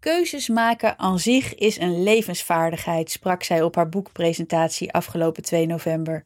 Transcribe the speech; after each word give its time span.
Keuzes 0.00 0.48
maken 0.48 0.98
aan 0.98 1.18
zich 1.18 1.54
is 1.54 1.78
een 1.78 2.02
levensvaardigheid, 2.02 3.10
sprak 3.10 3.42
zij 3.42 3.62
op 3.62 3.74
haar 3.74 3.88
boekpresentatie 3.88 4.92
afgelopen 4.92 5.42
2 5.42 5.66
november. 5.66 6.24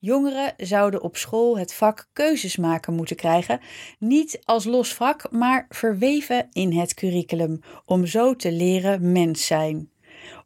Jongeren 0.00 0.54
zouden 0.56 1.02
op 1.02 1.16
school 1.16 1.58
het 1.58 1.74
vak 1.74 2.08
keuzes 2.12 2.56
maken 2.56 2.94
moeten 2.94 3.16
krijgen, 3.16 3.60
niet 3.98 4.40
als 4.44 4.64
los 4.64 4.94
vak, 4.94 5.30
maar 5.30 5.66
verweven 5.68 6.48
in 6.52 6.72
het 6.72 6.94
curriculum, 6.94 7.60
om 7.84 8.06
zo 8.06 8.36
te 8.36 8.52
leren 8.52 9.12
mens 9.12 9.46
zijn. 9.46 9.90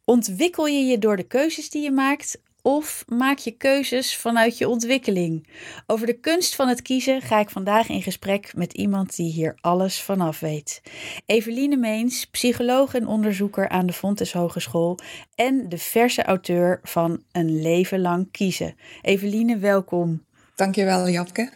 Ontwikkel 0.04 0.66
je 0.66 0.84
je 0.84 0.98
door 0.98 1.16
de 1.16 1.26
keuzes 1.26 1.70
die 1.70 1.82
je 1.82 1.90
maakt 1.90 2.40
of 2.62 3.04
maak 3.08 3.38
je 3.38 3.50
keuzes 3.50 4.16
vanuit 4.16 4.58
je 4.58 4.68
ontwikkeling? 4.68 5.48
Over 5.86 6.06
de 6.06 6.20
kunst 6.20 6.54
van 6.54 6.68
het 6.68 6.82
kiezen 6.82 7.22
ga 7.22 7.40
ik 7.40 7.50
vandaag 7.50 7.88
in 7.88 8.02
gesprek 8.02 8.52
met 8.56 8.72
iemand 8.72 9.16
die 9.16 9.32
hier 9.32 9.58
alles 9.60 10.02
vanaf 10.02 10.40
weet. 10.40 10.82
Eveline 11.26 11.76
Meens, 11.76 12.24
psycholoog 12.24 12.94
en 12.94 13.06
onderzoeker 13.06 13.68
aan 13.68 13.86
de 13.86 13.92
Fontes 13.92 14.32
Hogeschool 14.32 14.98
en 15.34 15.68
de 15.68 15.78
verse 15.78 16.22
auteur 16.22 16.80
van 16.82 17.22
Een 17.32 17.60
leven 17.62 18.00
lang 18.00 18.30
kiezen. 18.30 18.76
Eveline, 19.02 19.58
welkom. 19.58 20.24
Dankjewel, 20.54 21.08
Japke. 21.08 21.50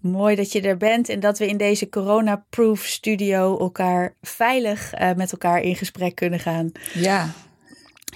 Mooi 0.00 0.36
dat 0.36 0.52
je 0.52 0.60
er 0.60 0.76
bent 0.76 1.08
en 1.08 1.20
dat 1.20 1.38
we 1.38 1.46
in 1.46 1.56
deze 1.56 1.88
corona-proof 1.88 2.84
studio 2.84 3.58
elkaar 3.58 4.14
veilig 4.22 5.00
uh, 5.00 5.12
met 5.12 5.32
elkaar 5.32 5.60
in 5.60 5.76
gesprek 5.76 6.14
kunnen 6.14 6.40
gaan. 6.40 6.72
Ja, 6.94 7.32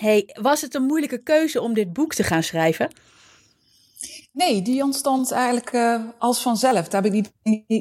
Hey, 0.00 0.30
was 0.40 0.60
het 0.60 0.74
een 0.74 0.82
moeilijke 0.82 1.22
keuze 1.22 1.60
om 1.60 1.74
dit 1.74 1.92
boek 1.92 2.14
te 2.14 2.22
gaan 2.22 2.42
schrijven? 2.42 2.88
Nee, 4.32 4.62
die 4.62 4.82
ontstond 4.82 5.30
eigenlijk 5.30 5.72
uh, 5.72 6.00
als 6.18 6.42
vanzelf. 6.42 6.88
Dat 6.88 6.92
heb 6.92 7.04
ik 7.04 7.12
niet, 7.12 7.32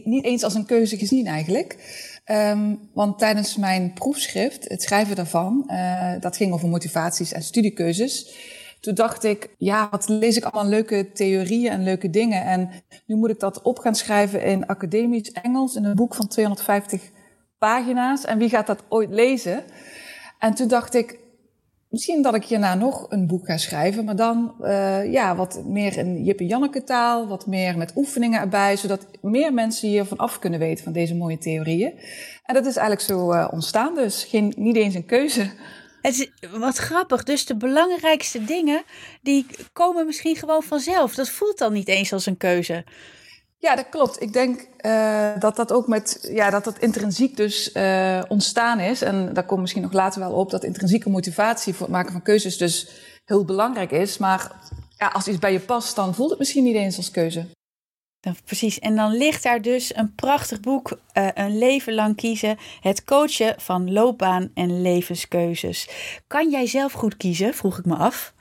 niet, 0.06 0.23
eens 0.23 0.44
als 0.44 0.53
een 0.53 0.66
keuze 0.66 0.97
gezien 0.97 1.28
eigenlijk. 1.28 1.78
Um, 2.25 2.89
want 2.94 3.19
tijdens 3.19 3.58
mijn 3.58 3.94
proefschrift, 3.94 4.69
het 4.69 4.81
schrijven 4.81 5.16
daarvan, 5.16 5.64
uh, 5.67 6.14
dat 6.19 6.38
ging 6.38 6.53
over 6.53 6.67
motivaties 6.67 7.31
en 7.31 7.44
studiekeuzes. 7.44 8.36
Toen 8.80 8.94
dacht 8.94 9.23
ik, 9.23 9.50
ja, 9.58 9.88
wat 9.91 10.08
lees 10.08 10.38
ik 10.38 10.44
allemaal 10.44 10.72
leuke 10.72 11.11
theorieën 11.14 11.72
en 11.72 11.84
leuke 11.84 12.09
dingen. 12.09 12.44
En 12.44 12.69
nu 13.06 13.16
moet 13.16 13.30
ik 13.30 13.39
dat 13.39 13.61
op 13.61 13.80
gaan 13.80 13.95
schrijven 13.95 14.44
in 14.44 14.66
academisch 14.66 15.31
Engels, 15.31 15.75
in 15.75 15.84
een 15.84 15.95
boek 15.95 16.16
van 16.16 16.28
250 16.28 17.02
pagina's. 17.58 18.25
En 18.25 18.38
wie 18.38 18.50
gaat 18.50 18.67
dat 18.67 18.84
ooit 18.89 19.09
lezen? 19.09 19.64
En 20.39 20.53
toen 20.53 20.67
dacht 20.67 20.94
ik, 20.94 21.19
misschien 21.94 22.22
dat 22.22 22.36
ik 22.36 22.46
hierna 22.46 22.76
nog 22.76 23.06
een 23.10 23.28
boek 23.28 23.46
ga 23.46 23.58
schrijven, 23.58 24.06
maar 24.06 24.16
dan 24.16 24.56
uh, 24.62 25.12
ja, 25.12 25.36
wat 25.36 25.64
meer 25.66 25.98
in 25.98 26.24
Jip 26.24 26.40
en 26.40 26.48
Janneke 26.48 26.84
taal, 26.84 27.28
wat 27.28 27.48
meer 27.48 27.78
met 27.78 27.92
oefeningen 27.96 28.40
erbij, 28.40 28.76
zodat 28.76 29.08
meer 29.22 29.54
mensen 29.54 29.90
hiervan 29.90 30.18
af 30.18 30.40
kunnen 30.40 30.60
weten 30.60 30.84
van 30.84 30.94
deze 30.94 31.16
mooie 31.16 31.38
theorieën. 31.38 31.94
En 32.44 32.54
dat 32.54 32.66
is 32.66 32.76
eigenlijk 32.76 33.08
zo 33.08 33.34
uh, 33.34 33.48
ontstaan, 33.52 33.96
dus 33.96 34.24
geen, 34.24 34.54
niet 34.58 34.76
eens 34.76 34.96
een 34.96 35.06
keuze. 35.06 35.52
Het 36.02 36.20
is 36.20 36.32
wat 36.52 36.78
grappig. 36.78 37.24
Dus 37.24 37.46
de 37.46 37.56
belangrijkste 37.56 38.46
dingen, 38.46 38.84
die 39.22 39.46
komen 39.74 40.06
misschien 40.06 40.36
gewoon 40.36 40.64
vanzelf. 40.64 41.16
Dat 41.16 41.30
voelt 41.30 41.58
dan 41.58 41.74
niet 41.74 41.88
eens 41.88 42.14
als 42.14 42.26
een 42.26 42.38
keuze. 42.38 42.84
Ja, 43.64 43.75
dat 43.75 43.89
klopt. 43.89 44.22
Ik 44.22 44.33
denk 44.33 44.67
uh, 44.81 45.30
dat 45.39 45.56
dat 45.56 45.72
ook 45.72 45.88
met, 45.88 46.30
ja, 46.31 46.50
dat 46.50 46.64
dat 46.64 46.80
intrinsiek 46.80 47.38
dus 47.38 47.74
uh, 47.74 48.24
ontstaan 48.28 48.79
is. 48.79 49.01
En 49.01 49.34
daar 49.34 49.46
komt 49.46 49.62
misschien 49.62 49.81
nog 49.81 49.94
later 49.94 50.19
wel 50.19 50.31
op, 50.31 50.50
dat 50.50 50.63
intrinsieke 50.63 51.09
motivatie 51.09 51.73
voor 51.73 51.85
het 51.85 51.96
maken 51.96 52.12
van 52.12 52.22
keuzes 52.22 52.57
dus 52.57 52.88
heel 53.25 53.46
belangrijk 53.46 53.91
is. 53.91 54.18
Maar 54.18 54.52
ja, 54.97 55.07
als 55.07 55.28
iets 55.28 55.40
bij 55.40 55.52
je 55.52 55.59
past, 55.59 55.96
dan 55.96 56.16
voelt 56.16 56.29
het 56.29 56.40
misschien 56.40 56.63
niet 56.63 56.75
eens 56.75 56.97
als 56.97 57.12
keuze. 57.12 57.46
Dan, 58.19 58.35
precies. 58.46 58.79
En 58.79 58.96
dan 58.96 59.12
ligt 59.12 59.44
daar 59.44 59.62
dus 59.62 59.96
een 59.96 60.16
prachtig 60.16 60.59
boek, 60.59 61.00
uh, 61.13 61.28
Een 61.34 61.57
leven 61.57 61.94
lang 61.94 62.16
kiezen. 62.16 62.57
Het 62.81 63.03
coachen 63.03 63.56
van 63.57 63.91
loopbaan 63.91 64.52
en 64.53 64.81
levenskeuzes. 64.81 65.90
Kan 66.28 66.50
jij 66.50 66.68
zelf 66.68 66.91
goed 66.91 67.18
kiezen, 67.18 67.53
vroeg 67.53 67.78
ik 67.78 67.85
me 67.85 67.96
af. 67.96 68.34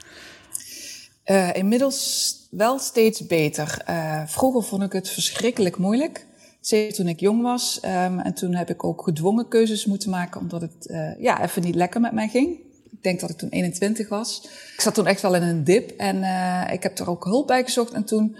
Inmiddels 1.53 2.41
wel 2.55 2.79
steeds 2.79 3.27
beter. 3.27 3.81
Uh, 3.89 4.21
vroeger 4.25 4.63
vond 4.63 4.83
ik 4.83 4.91
het 4.91 5.09
verschrikkelijk 5.09 5.77
moeilijk. 5.77 6.25
Zeker 6.59 6.93
toen 6.93 7.07
ik 7.07 7.19
jong 7.19 7.41
was. 7.41 7.79
Um, 7.85 8.19
en 8.19 8.33
toen 8.33 8.55
heb 8.55 8.69
ik 8.69 8.83
ook 8.83 9.03
gedwongen 9.03 9.47
keuzes 9.47 9.85
moeten 9.85 10.09
maken, 10.09 10.41
omdat 10.41 10.61
het 10.61 10.87
uh, 10.87 11.19
ja, 11.19 11.43
even 11.43 11.61
niet 11.61 11.75
lekker 11.75 12.01
met 12.01 12.11
mij 12.11 12.27
ging. 12.27 12.59
Ik 12.91 13.03
denk 13.03 13.19
dat 13.19 13.29
ik 13.29 13.37
toen 13.37 13.49
21 13.49 14.09
was. 14.09 14.41
Ik 14.73 14.81
zat 14.81 14.93
toen 14.93 15.07
echt 15.07 15.21
wel 15.21 15.35
in 15.35 15.41
een 15.41 15.63
dip 15.63 15.89
en 15.89 16.17
uh, 16.17 16.63
ik 16.71 16.83
heb 16.83 16.99
er 16.99 17.09
ook 17.09 17.23
hulp 17.23 17.47
bij 17.47 17.63
gezocht. 17.63 17.93
En 17.93 18.03
toen 18.03 18.37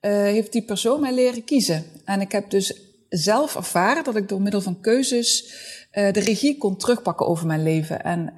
heeft 0.00 0.52
die 0.52 0.62
persoon 0.62 1.00
mij 1.00 1.14
leren 1.14 1.44
kiezen. 1.44 1.84
En 2.04 2.20
ik 2.20 2.32
heb 2.32 2.50
dus 2.50 2.80
zelf 3.08 3.56
ervaren 3.56 4.04
dat 4.04 4.16
ik 4.16 4.28
door 4.28 4.42
middel 4.42 4.60
van 4.60 4.80
keuzes 4.80 5.54
de 5.90 6.20
regie 6.20 6.58
kon 6.58 6.76
terugpakken 6.76 7.26
over 7.26 7.46
mijn 7.46 7.62
leven. 7.62 8.02
En 8.02 8.32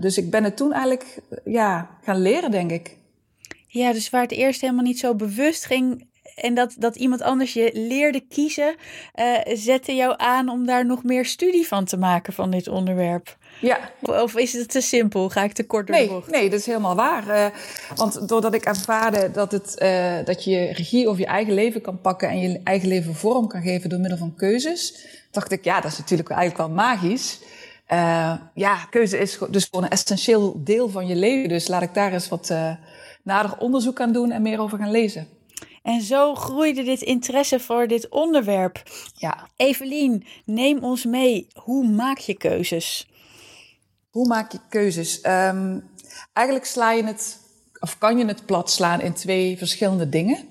dus 0.00 0.18
ik 0.18 0.30
ben 0.30 0.44
het 0.44 0.56
toen 0.56 0.72
eigenlijk 0.72 1.20
ja, 1.44 1.90
gaan 2.02 2.22
leren, 2.22 2.50
denk 2.50 2.70
ik. 2.70 2.96
Ja, 3.72 3.92
dus 3.92 4.10
waar 4.10 4.22
het 4.22 4.32
eerst 4.32 4.60
helemaal 4.60 4.84
niet 4.84 4.98
zo 4.98 5.14
bewust 5.14 5.64
ging 5.64 6.08
en 6.34 6.54
dat, 6.54 6.74
dat 6.78 6.96
iemand 6.96 7.22
anders 7.22 7.52
je 7.52 7.70
leerde 7.74 8.20
kiezen, 8.20 8.74
uh, 9.14 9.56
zette 9.56 9.94
jou 9.94 10.14
aan 10.16 10.48
om 10.48 10.66
daar 10.66 10.86
nog 10.86 11.02
meer 11.02 11.24
studie 11.24 11.66
van 11.66 11.84
te 11.84 11.96
maken 11.96 12.32
van 12.32 12.50
dit 12.50 12.68
onderwerp. 12.68 13.38
Ja. 13.60 13.78
Of 14.00 14.36
is 14.36 14.52
het 14.52 14.70
te 14.70 14.80
simpel? 14.80 15.28
Ga 15.28 15.42
ik 15.42 15.52
te 15.52 15.66
kort 15.66 15.86
door 15.86 15.96
nee, 15.96 16.06
de 16.06 16.12
bocht? 16.12 16.30
Nee, 16.30 16.50
dat 16.50 16.58
is 16.58 16.66
helemaal 16.66 16.94
waar. 16.94 17.26
Uh, 17.26 17.46
want 17.96 18.28
doordat 18.28 18.54
ik 18.54 18.64
ervaarde 18.64 19.30
dat, 19.30 19.52
het, 19.52 19.76
uh, 19.82 20.14
dat 20.24 20.44
je 20.44 20.72
regie 20.72 21.08
over 21.08 21.20
je 21.20 21.26
eigen 21.26 21.54
leven 21.54 21.80
kan 21.80 22.00
pakken 22.00 22.28
en 22.28 22.40
je 22.40 22.60
eigen 22.64 22.88
leven 22.88 23.14
vorm 23.14 23.48
kan 23.48 23.62
geven 23.62 23.90
door 23.90 24.00
middel 24.00 24.18
van 24.18 24.34
keuzes, 24.36 25.06
dacht 25.30 25.52
ik, 25.52 25.64
ja, 25.64 25.80
dat 25.80 25.92
is 25.92 25.98
natuurlijk 25.98 26.30
eigenlijk 26.30 26.68
wel 26.68 26.76
magisch. 26.76 27.40
Ja, 28.54 28.86
keuze 28.90 29.18
is 29.18 29.38
dus 29.50 29.64
gewoon 29.64 29.84
een 29.84 29.90
essentieel 29.90 30.64
deel 30.64 30.88
van 30.88 31.06
je 31.06 31.16
leven. 31.16 31.48
Dus 31.48 31.68
laat 31.68 31.82
ik 31.82 31.94
daar 31.94 32.12
eens 32.12 32.28
wat 32.28 32.54
nader 33.22 33.58
onderzoek 33.58 34.00
aan 34.00 34.12
doen 34.12 34.30
en 34.30 34.42
meer 34.42 34.60
over 34.60 34.78
gaan 34.78 34.90
lezen. 34.90 35.28
En 35.82 36.00
zo 36.00 36.34
groeide 36.34 36.82
dit 36.82 37.02
interesse 37.02 37.60
voor 37.60 37.86
dit 37.86 38.08
onderwerp. 38.08 38.82
Ja. 39.14 39.48
Evelien, 39.56 40.26
neem 40.44 40.84
ons 40.84 41.04
mee. 41.04 41.46
Hoe 41.62 41.88
maak 41.88 42.18
je 42.18 42.34
keuzes? 42.34 43.08
Hoe 44.10 44.26
maak 44.26 44.52
je 44.52 44.58
keuzes? 44.68 45.24
Um, 45.24 45.90
eigenlijk 46.32 46.66
sla 46.66 46.92
je 46.92 47.04
het, 47.04 47.38
of 47.80 47.98
kan 47.98 48.18
je 48.18 48.24
het 48.24 48.46
plat 48.46 48.70
slaan 48.70 49.00
in 49.00 49.12
twee 49.12 49.58
verschillende 49.58 50.08
dingen. 50.08 50.48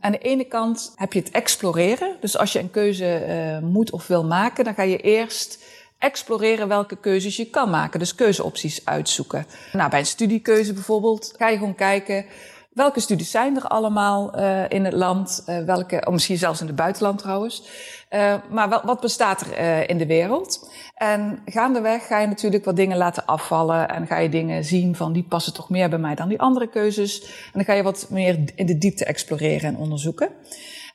Aan 0.00 0.12
de 0.12 0.18
ene 0.18 0.44
kant 0.44 0.92
heb 0.96 1.12
je 1.12 1.18
het 1.20 1.30
exploreren. 1.30 2.16
Dus 2.20 2.38
als 2.38 2.52
je 2.52 2.58
een 2.58 2.70
keuze 2.70 3.26
uh, 3.28 3.68
moet 3.68 3.90
of 3.90 4.06
wil 4.06 4.24
maken, 4.24 4.64
dan 4.64 4.74
ga 4.74 4.82
je 4.82 4.98
eerst 4.98 5.64
exploreren 6.00 6.68
welke 6.68 6.96
keuzes 6.96 7.36
je 7.36 7.50
kan 7.50 7.70
maken. 7.70 7.98
Dus 7.98 8.14
keuzeopties 8.14 8.84
uitzoeken. 8.84 9.46
Nou, 9.72 9.90
bij 9.90 9.98
een 9.98 10.06
studiekeuze 10.06 10.72
bijvoorbeeld 10.72 11.34
ga 11.36 11.48
je 11.48 11.58
gewoon 11.58 11.74
kijken 11.74 12.24
welke 12.70 13.00
studies 13.00 13.30
zijn 13.30 13.56
er 13.56 13.66
allemaal 13.66 14.38
uh, 14.38 14.62
in 14.68 14.84
het 14.84 14.94
land, 14.94 15.44
uh, 15.46 15.64
welke, 15.64 16.02
of 16.06 16.12
misschien 16.12 16.38
zelfs 16.38 16.60
in 16.60 16.66
het 16.66 16.76
buitenland 16.76 17.18
trouwens. 17.18 17.62
Uh, 18.10 18.34
maar 18.50 18.80
wat 18.84 19.00
bestaat 19.00 19.40
er 19.40 19.88
in 19.88 19.98
de 19.98 20.06
wereld? 20.06 20.70
En 20.94 21.42
gaandeweg 21.44 22.06
ga 22.06 22.18
je 22.18 22.26
natuurlijk 22.26 22.64
wat 22.64 22.76
dingen 22.76 22.96
laten 22.96 23.26
afvallen 23.26 23.88
en 23.88 24.06
ga 24.06 24.18
je 24.18 24.28
dingen 24.28 24.64
zien 24.64 24.96
van 24.96 25.12
die 25.12 25.22
passen 25.22 25.54
toch 25.54 25.70
meer 25.70 25.88
bij 25.88 25.98
mij 25.98 26.14
dan 26.14 26.28
die 26.28 26.40
andere 26.40 26.68
keuzes. 26.68 27.22
En 27.22 27.52
dan 27.52 27.64
ga 27.64 27.72
je 27.72 27.82
wat 27.82 28.06
meer 28.10 28.38
in 28.54 28.66
de 28.66 28.78
diepte 28.78 29.04
exploreren 29.04 29.68
en 29.68 29.76
onderzoeken. 29.76 30.28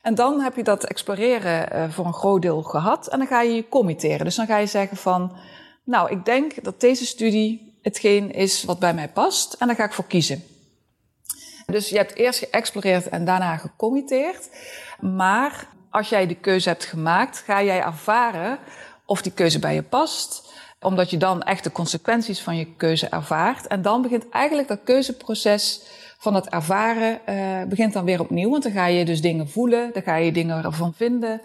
En 0.06 0.14
dan 0.14 0.40
heb 0.40 0.56
je 0.56 0.62
dat 0.62 0.84
exploreren 0.84 1.68
uh, 1.72 1.90
voor 1.90 2.06
een 2.06 2.14
groot 2.14 2.42
deel 2.42 2.62
gehad 2.62 3.08
en 3.08 3.18
dan 3.18 3.26
ga 3.26 3.42
je 3.42 3.54
je 3.54 3.68
committeren. 3.68 4.24
Dus 4.24 4.34
dan 4.34 4.46
ga 4.46 4.56
je 4.56 4.66
zeggen 4.66 4.96
van, 4.96 5.36
nou, 5.84 6.10
ik 6.10 6.24
denk 6.24 6.64
dat 6.64 6.80
deze 6.80 7.06
studie 7.06 7.78
hetgeen 7.82 8.32
is 8.32 8.64
wat 8.64 8.78
bij 8.78 8.94
mij 8.94 9.08
past 9.08 9.52
en 9.52 9.66
daar 9.66 9.76
ga 9.76 9.84
ik 9.84 9.92
voor 9.92 10.06
kiezen. 10.06 10.44
Dus 11.66 11.88
je 11.88 11.96
hebt 11.96 12.14
eerst 12.14 12.38
geëxploreerd 12.38 13.08
en 13.08 13.24
daarna 13.24 13.56
gecommitteerd. 13.56 14.48
Maar 15.00 15.68
als 15.90 16.08
jij 16.08 16.26
de 16.26 16.34
keuze 16.34 16.68
hebt 16.68 16.84
gemaakt, 16.84 17.38
ga 17.38 17.62
jij 17.62 17.82
ervaren 17.82 18.58
of 19.04 19.22
die 19.22 19.32
keuze 19.32 19.58
bij 19.58 19.74
je 19.74 19.82
past. 19.82 20.52
Omdat 20.80 21.10
je 21.10 21.16
dan 21.16 21.42
echt 21.42 21.64
de 21.64 21.72
consequenties 21.72 22.40
van 22.40 22.56
je 22.56 22.74
keuze 22.76 23.08
ervaart. 23.08 23.66
En 23.66 23.82
dan 23.82 24.02
begint 24.02 24.28
eigenlijk 24.28 24.68
dat 24.68 24.80
keuzeproces 24.84 25.82
van 26.18 26.34
het 26.34 26.48
ervaren 26.48 27.20
uh, 27.28 27.68
begint 27.68 27.92
dan 27.92 28.04
weer 28.04 28.20
opnieuw. 28.20 28.50
Want 28.50 28.62
dan 28.62 28.72
ga 28.72 28.86
je 28.86 29.04
dus 29.04 29.20
dingen 29.20 29.48
voelen, 29.48 29.90
dan 29.92 30.02
ga 30.02 30.16
je 30.16 30.32
dingen 30.32 30.64
ervan 30.64 30.94
vinden. 30.94 31.40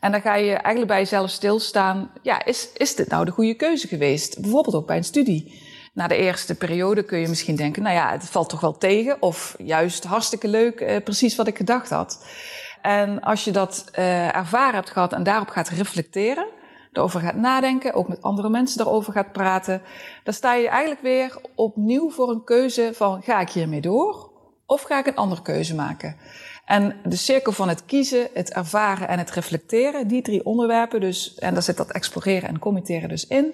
En 0.00 0.12
dan 0.12 0.20
ga 0.20 0.34
je 0.34 0.52
eigenlijk 0.52 0.86
bij 0.86 0.98
jezelf 0.98 1.30
stilstaan. 1.30 2.10
Ja, 2.22 2.44
is, 2.44 2.68
is 2.76 2.94
dit 2.94 3.08
nou 3.08 3.24
de 3.24 3.30
goede 3.30 3.54
keuze 3.54 3.88
geweest? 3.88 4.40
Bijvoorbeeld 4.40 4.74
ook 4.74 4.86
bij 4.86 4.96
een 4.96 5.04
studie. 5.04 5.64
Na 5.92 6.06
de 6.06 6.16
eerste 6.16 6.54
periode 6.54 7.02
kun 7.02 7.18
je 7.18 7.28
misschien 7.28 7.56
denken, 7.56 7.82
nou 7.82 7.94
ja, 7.94 8.10
het 8.10 8.24
valt 8.24 8.48
toch 8.48 8.60
wel 8.60 8.78
tegen. 8.78 9.22
Of 9.22 9.54
juist 9.58 10.04
hartstikke 10.04 10.48
leuk, 10.48 10.80
uh, 10.80 10.96
precies 11.04 11.36
wat 11.36 11.46
ik 11.46 11.56
gedacht 11.56 11.90
had. 11.90 12.26
En 12.82 13.20
als 13.20 13.44
je 13.44 13.50
dat 13.50 13.84
uh, 13.98 14.36
ervaren 14.36 14.74
hebt 14.74 14.90
gehad 14.90 15.12
en 15.12 15.22
daarop 15.22 15.48
gaat 15.48 15.68
reflecteren, 15.68 16.46
erover 16.96 17.20
gaat 17.20 17.36
nadenken, 17.36 17.94
ook 17.94 18.08
met 18.08 18.22
andere 18.22 18.48
mensen 18.48 18.80
erover 18.80 19.12
gaat 19.12 19.32
praten, 19.32 19.82
dan 20.24 20.34
sta 20.34 20.54
je 20.54 20.68
eigenlijk 20.68 21.02
weer 21.02 21.36
opnieuw 21.54 22.10
voor 22.10 22.30
een 22.30 22.44
keuze 22.44 22.90
van 22.94 23.22
ga 23.22 23.40
ik 23.40 23.50
hiermee 23.50 23.80
door 23.80 24.30
of 24.66 24.82
ga 24.82 24.98
ik 24.98 25.06
een 25.06 25.16
andere 25.16 25.42
keuze 25.42 25.74
maken. 25.74 26.16
En 26.64 26.96
de 27.04 27.16
cirkel 27.16 27.52
van 27.52 27.68
het 27.68 27.84
kiezen, 27.84 28.28
het 28.34 28.52
ervaren 28.52 29.08
en 29.08 29.18
het 29.18 29.30
reflecteren, 29.30 30.08
die 30.08 30.22
drie 30.22 30.44
onderwerpen, 30.44 31.00
dus, 31.00 31.34
en 31.34 31.54
daar 31.54 31.62
zit 31.62 31.76
dat 31.76 31.92
exploreren 31.92 32.48
en 32.48 32.58
committeren 32.58 33.08
dus 33.08 33.26
in, 33.26 33.52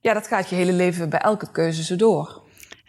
ja, 0.00 0.14
dat 0.14 0.26
gaat 0.26 0.48
je 0.48 0.54
hele 0.54 0.72
leven 0.72 1.08
bij 1.08 1.20
elke 1.20 1.50
keuze 1.50 1.84
zo 1.84 1.96
door. 1.96 2.41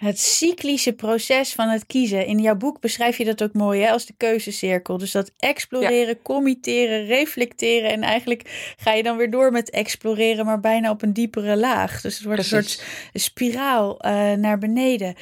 Het 0.03 0.19
cyclische 0.19 0.93
proces 0.93 1.53
van 1.53 1.67
het 1.69 1.85
kiezen. 1.85 2.25
In 2.25 2.39
jouw 2.39 2.55
boek 2.55 2.79
beschrijf 2.79 3.17
je 3.17 3.25
dat 3.25 3.43
ook 3.43 3.53
mooi 3.53 3.81
hè, 3.81 3.91
als 3.91 4.05
de 4.05 4.13
keuzecirkel. 4.17 4.97
Dus 4.97 5.11
dat 5.11 5.31
exploreren, 5.37 6.21
committeren, 6.21 7.05
reflecteren. 7.05 7.91
En 7.91 8.01
eigenlijk 8.01 8.73
ga 8.77 8.93
je 8.93 9.03
dan 9.03 9.17
weer 9.17 9.31
door 9.31 9.51
met 9.51 9.69
exploreren, 9.69 10.45
maar 10.45 10.59
bijna 10.59 10.89
op 10.89 11.01
een 11.01 11.13
diepere 11.13 11.57
laag. 11.57 12.01
Dus 12.01 12.15
het 12.15 12.25
wordt 12.25 12.39
een 12.39 12.45
soort 12.45 12.83
spiraal 13.13 14.05
uh, 14.05 14.33
naar 14.33 14.57
beneden. 14.57 15.15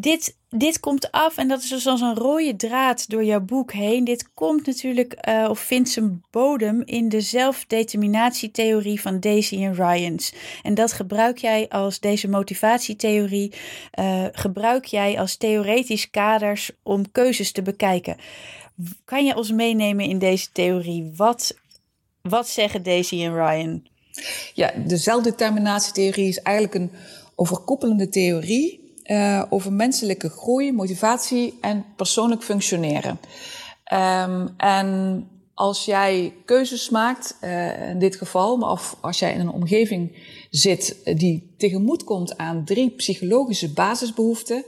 Dit 0.00 0.36
dit 0.50 0.80
komt 0.80 1.10
af, 1.10 1.36
en 1.36 1.48
dat 1.48 1.62
is 1.62 1.68
dus 1.68 1.86
als 1.86 2.00
een 2.00 2.14
rode 2.14 2.56
draad 2.56 3.08
door 3.08 3.24
jouw 3.24 3.40
boek 3.40 3.72
heen. 3.72 4.04
Dit 4.04 4.32
komt 4.34 4.66
natuurlijk, 4.66 5.28
uh, 5.28 5.46
of 5.50 5.58
vindt 5.58 5.88
zijn 5.88 6.24
bodem 6.30 6.82
in 6.84 7.08
de 7.08 7.20
zelfdeterminatietheorie 7.20 9.00
van 9.00 9.20
Daisy 9.20 9.64
en 9.64 9.74
Ryans. 9.74 10.32
En 10.62 10.74
dat 10.74 10.92
gebruik 10.92 11.38
jij 11.38 11.68
als 11.68 12.00
deze 12.00 12.28
motivatietheorie, 12.28 13.52
uh, 14.00 14.24
gebruik 14.32 14.84
jij 14.84 15.18
als 15.18 15.36
theoretisch 15.36 16.10
kaders 16.10 16.70
om 16.82 17.12
keuzes 17.12 17.52
te 17.52 17.62
bekijken. 17.62 18.16
Kan 19.04 19.24
je 19.24 19.36
ons 19.36 19.52
meenemen 19.52 20.04
in 20.04 20.18
deze 20.18 20.48
theorie? 20.52 21.12
Wat, 21.16 21.56
wat 22.22 22.48
zeggen 22.48 22.82
Daisy 22.82 23.22
en 23.22 23.34
Ryan? 23.34 23.86
Ja, 24.54 24.72
de 24.86 24.96
zelfdeterminatietheorie 24.96 26.28
is 26.28 26.38
eigenlijk 26.42 26.74
een 26.74 26.90
overkoepelende 27.34 28.08
theorie 28.08 28.87
uh, 29.08 29.42
over 29.48 29.72
menselijke 29.72 30.28
groei, 30.28 30.72
motivatie 30.72 31.58
en 31.60 31.84
persoonlijk 31.96 32.42
functioneren. 32.42 33.18
Um, 33.92 34.54
en 34.56 35.28
als 35.54 35.84
jij 35.84 36.34
keuzes 36.44 36.90
maakt, 36.90 37.36
uh, 37.40 37.88
in 37.90 37.98
dit 37.98 38.16
geval, 38.16 38.58
of 38.58 38.96
als 39.00 39.18
jij 39.18 39.32
in 39.32 39.40
een 39.40 39.50
omgeving 39.50 40.16
zit 40.50 40.96
die 41.04 41.54
tegemoet 41.58 42.04
komt 42.04 42.36
aan 42.36 42.64
drie 42.64 42.90
psychologische 42.90 43.72
basisbehoeften, 43.72 44.64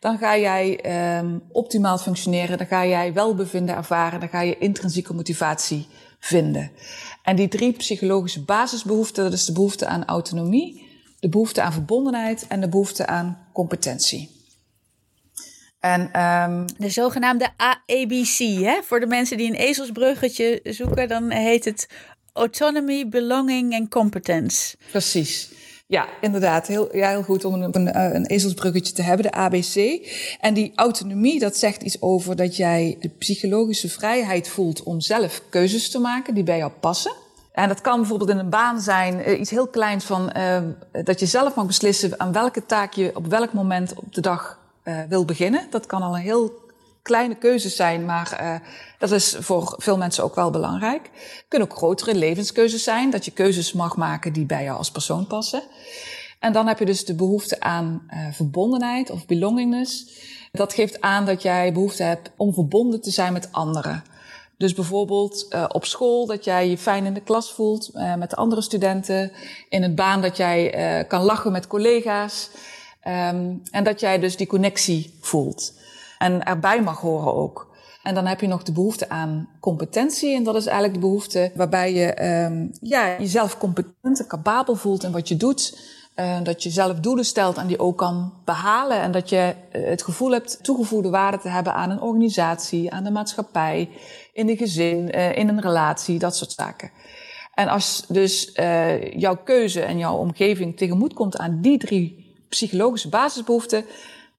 dan 0.00 0.18
ga 0.18 0.38
jij 0.38 0.80
um, 1.18 1.42
optimaal 1.52 1.98
functioneren, 1.98 2.58
dan 2.58 2.66
ga 2.66 2.86
jij 2.86 3.12
welbevinden 3.12 3.76
ervaren, 3.76 4.20
dan 4.20 4.28
ga 4.28 4.40
je 4.40 4.58
intrinsieke 4.58 5.14
motivatie 5.14 5.86
vinden. 6.18 6.70
En 7.22 7.36
die 7.36 7.48
drie 7.48 7.72
psychologische 7.72 8.44
basisbehoeften, 8.44 9.24
dat 9.24 9.32
is 9.32 9.44
de 9.44 9.52
behoefte 9.52 9.86
aan 9.86 10.04
autonomie, 10.04 10.88
de 11.20 11.28
behoefte 11.28 11.62
aan 11.62 11.72
verbondenheid 11.72 12.46
en 12.48 12.60
de 12.60 12.68
behoefte 12.68 13.06
aan 13.06 13.38
competentie. 13.60 14.30
En, 15.80 16.22
um, 16.22 16.64
de 16.78 16.88
zogenaamde 16.88 17.48
AABC, 17.56 18.38
hè? 18.38 18.82
voor 18.82 19.00
de 19.00 19.06
mensen 19.06 19.36
die 19.36 19.48
een 19.48 19.54
ezelsbruggetje 19.54 20.60
zoeken, 20.64 21.08
dan 21.08 21.30
heet 21.30 21.64
het 21.64 21.88
Autonomy, 22.32 23.08
Belonging 23.08 23.72
en 23.72 23.88
Competence. 23.88 24.76
Precies. 24.90 25.50
Ja, 25.86 26.08
inderdaad. 26.20 26.66
Heel, 26.66 26.96
ja, 26.96 27.08
heel 27.08 27.22
goed 27.22 27.44
om 27.44 27.54
een, 27.54 27.76
een, 27.76 27.92
eh, 27.92 28.14
een, 28.14 28.26
ezelsbruggetje 28.26 28.92
te 28.92 29.02
hebben, 29.02 29.26
de 29.26 29.32
ABC. 29.32 30.06
En 30.40 30.54
die 30.54 30.72
autonomie, 30.74 31.38
dat 31.38 31.56
zegt 31.56 31.82
iets 31.82 32.02
over 32.02 32.36
dat 32.36 32.56
jij 32.56 32.96
de 33.00 33.08
psychologische 33.08 33.88
vrijheid 33.88 34.48
voelt 34.48 34.82
om 34.82 35.00
zelf 35.00 35.42
keuzes 35.50 35.90
te 35.90 35.98
maken 35.98 36.34
die 36.34 36.44
bij 36.44 36.58
jou 36.58 36.72
passen. 36.80 37.12
En 37.60 37.68
dat 37.68 37.80
kan 37.80 37.98
bijvoorbeeld 37.98 38.30
in 38.30 38.38
een 38.38 38.50
baan 38.50 38.80
zijn, 38.80 39.28
uh, 39.28 39.40
iets 39.40 39.50
heel 39.50 39.66
kleins 39.66 40.04
van 40.04 40.32
uh, 40.36 40.58
dat 41.04 41.20
je 41.20 41.26
zelf 41.26 41.54
mag 41.54 41.66
beslissen 41.66 42.20
aan 42.20 42.32
welke 42.32 42.66
taak 42.66 42.92
je 42.92 43.10
op 43.14 43.26
welk 43.26 43.52
moment 43.52 43.94
op 43.94 44.14
de 44.14 44.20
dag 44.20 44.58
uh, 44.84 45.00
wil 45.08 45.24
beginnen. 45.24 45.66
Dat 45.70 45.86
kan 45.86 46.02
al 46.02 46.14
een 46.14 46.20
heel 46.20 46.68
kleine 47.02 47.34
keuze 47.34 47.68
zijn, 47.68 48.04
maar 48.04 48.60
dat 48.98 49.10
is 49.10 49.36
voor 49.38 49.74
veel 49.76 49.96
mensen 49.96 50.24
ook 50.24 50.34
wel 50.34 50.50
belangrijk. 50.50 51.10
Het 51.12 51.44
kunnen 51.48 51.68
ook 51.70 51.76
grotere 51.76 52.14
levenskeuzes 52.14 52.82
zijn, 52.82 53.10
dat 53.10 53.24
je 53.24 53.30
keuzes 53.30 53.72
mag 53.72 53.96
maken 53.96 54.32
die 54.32 54.44
bij 54.44 54.64
jou 54.64 54.78
als 54.78 54.90
persoon 54.90 55.26
passen. 55.26 55.62
En 56.38 56.52
dan 56.52 56.66
heb 56.66 56.78
je 56.78 56.84
dus 56.84 57.04
de 57.04 57.14
behoefte 57.14 57.60
aan 57.60 58.02
verbondenheid 58.32 59.10
of 59.10 59.26
belongingness. 59.26 60.06
Dat 60.52 60.74
geeft 60.74 61.00
aan 61.00 61.26
dat 61.26 61.42
jij 61.42 61.72
behoefte 61.72 62.02
hebt 62.02 62.30
om 62.36 62.54
verbonden 62.54 63.00
te 63.00 63.10
zijn 63.10 63.32
met 63.32 63.48
anderen. 63.52 64.04
Dus 64.60 64.74
bijvoorbeeld 64.74 65.46
uh, 65.50 65.64
op 65.68 65.84
school 65.84 66.26
dat 66.26 66.44
jij 66.44 66.68
je 66.68 66.78
fijn 66.78 67.04
in 67.04 67.14
de 67.14 67.20
klas 67.20 67.52
voelt 67.52 67.90
uh, 67.94 68.14
met 68.14 68.30
de 68.30 68.36
andere 68.36 68.62
studenten. 68.62 69.32
In 69.68 69.82
een 69.82 69.94
baan 69.94 70.22
dat 70.22 70.36
jij 70.36 70.98
uh, 71.00 71.08
kan 71.08 71.22
lachen 71.22 71.52
met 71.52 71.66
collega's. 71.66 72.50
Um, 73.04 73.62
en 73.70 73.84
dat 73.84 74.00
jij 74.00 74.18
dus 74.18 74.36
die 74.36 74.46
connectie 74.46 75.18
voelt. 75.20 75.72
En 76.18 76.44
erbij 76.44 76.82
mag 76.82 77.00
horen 77.00 77.34
ook. 77.34 77.68
En 78.02 78.14
dan 78.14 78.26
heb 78.26 78.40
je 78.40 78.46
nog 78.46 78.62
de 78.62 78.72
behoefte 78.72 79.08
aan 79.08 79.48
competentie. 79.60 80.34
En 80.34 80.42
dat 80.42 80.54
is 80.54 80.66
eigenlijk 80.66 80.94
de 80.94 81.06
behoefte 81.06 81.52
waarbij 81.54 81.94
je 81.94 82.24
um, 82.44 82.70
ja, 82.80 83.16
jezelf 83.18 83.58
competent 83.58 84.20
en 84.20 84.26
capabel 84.26 84.74
voelt 84.74 85.04
in 85.04 85.12
wat 85.12 85.28
je 85.28 85.36
doet. 85.36 85.98
Dat 86.42 86.62
je 86.62 86.70
zelf 86.70 87.00
doelen 87.00 87.24
stelt 87.24 87.56
en 87.56 87.66
die 87.66 87.78
ook 87.78 87.98
kan 87.98 88.32
behalen. 88.44 89.00
En 89.00 89.12
dat 89.12 89.28
je 89.28 89.54
het 89.70 90.02
gevoel 90.02 90.30
hebt 90.30 90.58
toegevoegde 90.62 91.10
waarde 91.10 91.38
te 91.38 91.48
hebben 91.48 91.74
aan 91.74 91.90
een 91.90 92.00
organisatie, 92.00 92.92
aan 92.92 93.04
de 93.04 93.10
maatschappij 93.10 93.88
in 94.40 94.48
een 94.48 94.56
gezin, 94.56 95.08
uh, 95.14 95.36
in 95.36 95.48
een 95.48 95.60
relatie, 95.60 96.18
dat 96.18 96.36
soort 96.36 96.52
zaken. 96.52 96.90
En 97.54 97.68
als 97.68 98.04
dus 98.08 98.52
uh, 98.54 99.12
jouw 99.12 99.36
keuze 99.36 99.80
en 99.80 99.98
jouw 99.98 100.16
omgeving 100.16 100.76
tegemoet 100.76 101.12
komt 101.12 101.36
aan 101.36 101.60
die 101.60 101.78
drie 101.78 102.34
psychologische 102.48 103.08
basisbehoeften, 103.08 103.84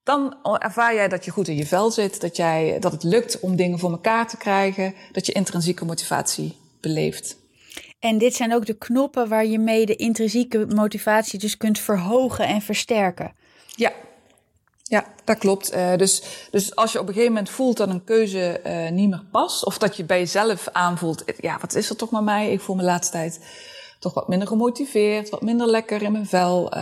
dan 0.03 0.35
ervaar 0.57 0.95
jij 0.95 1.07
dat 1.07 1.25
je 1.25 1.31
goed 1.31 1.47
in 1.47 1.55
je 1.55 1.65
vel 1.65 1.91
zit, 1.91 2.21
dat, 2.21 2.35
jij, 2.35 2.77
dat 2.79 2.91
het 2.91 3.03
lukt 3.03 3.39
om 3.39 3.55
dingen 3.55 3.79
voor 3.79 3.91
elkaar 3.91 4.27
te 4.27 4.37
krijgen, 4.37 4.93
dat 5.11 5.25
je 5.25 5.31
intrinsieke 5.31 5.85
motivatie 5.85 6.55
beleeft. 6.79 7.37
En 7.99 8.17
dit 8.17 8.35
zijn 8.35 8.53
ook 8.53 8.65
de 8.65 8.77
knoppen 8.77 9.27
waar 9.27 9.45
je 9.45 9.59
mee 9.59 9.85
de 9.85 9.95
intrinsieke 9.95 10.65
motivatie 10.75 11.39
dus 11.39 11.57
kunt 11.57 11.79
verhogen 11.79 12.47
en 12.47 12.61
versterken. 12.61 13.33
Ja, 13.75 13.91
ja, 14.91 15.05
dat 15.23 15.37
klopt. 15.37 15.73
Uh, 15.73 15.95
dus, 15.95 16.23
dus 16.51 16.75
als 16.75 16.91
je 16.91 16.99
op 16.99 17.07
een 17.07 17.13
gegeven 17.13 17.33
moment 17.33 17.51
voelt 17.51 17.77
dat 17.77 17.89
een 17.89 18.03
keuze 18.03 18.61
uh, 18.65 18.89
niet 18.89 19.09
meer 19.09 19.23
past, 19.31 19.65
of 19.65 19.77
dat 19.77 19.97
je 19.97 20.03
bij 20.03 20.19
jezelf 20.19 20.67
aanvoelt, 20.71 21.23
ja, 21.37 21.57
wat 21.61 21.75
is 21.75 21.89
er 21.89 21.95
toch 21.95 22.11
met 22.11 22.23
mij? 22.23 22.51
Ik 22.51 22.61
voel 22.61 22.75
me 22.75 22.81
de 22.81 22.87
laatste 22.87 23.11
tijd 23.11 23.39
toch 23.99 24.13
wat 24.13 24.27
minder 24.27 24.47
gemotiveerd, 24.47 25.29
wat 25.29 25.41
minder 25.41 25.67
lekker 25.67 26.01
in 26.01 26.11
mijn 26.11 26.27
vel. 26.27 26.75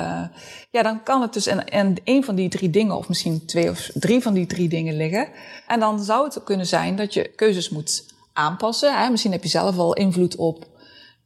Ja, 0.71 0.83
dan 0.83 1.03
kan 1.03 1.21
het 1.21 1.33
dus 1.33 1.47
en, 1.47 1.67
en 1.67 1.95
een 2.03 2.23
van 2.23 2.35
die 2.35 2.49
drie 2.49 2.69
dingen, 2.69 2.97
of 2.97 3.07
misschien 3.07 3.45
twee 3.45 3.69
of 3.69 3.89
drie 3.93 4.21
van 4.21 4.33
die 4.33 4.45
drie 4.45 4.69
dingen 4.69 4.97
liggen. 4.97 5.27
En 5.67 5.79
dan 5.79 6.03
zou 6.03 6.23
het 6.25 6.43
kunnen 6.43 6.65
zijn 6.65 6.95
dat 6.95 7.13
je 7.13 7.27
keuzes 7.35 7.69
moet 7.69 8.05
aanpassen. 8.33 9.01
Hè? 9.01 9.09
Misschien 9.09 9.31
heb 9.31 9.43
je 9.43 9.49
zelf 9.49 9.77
al 9.77 9.93
invloed 9.93 10.35
op 10.35 10.65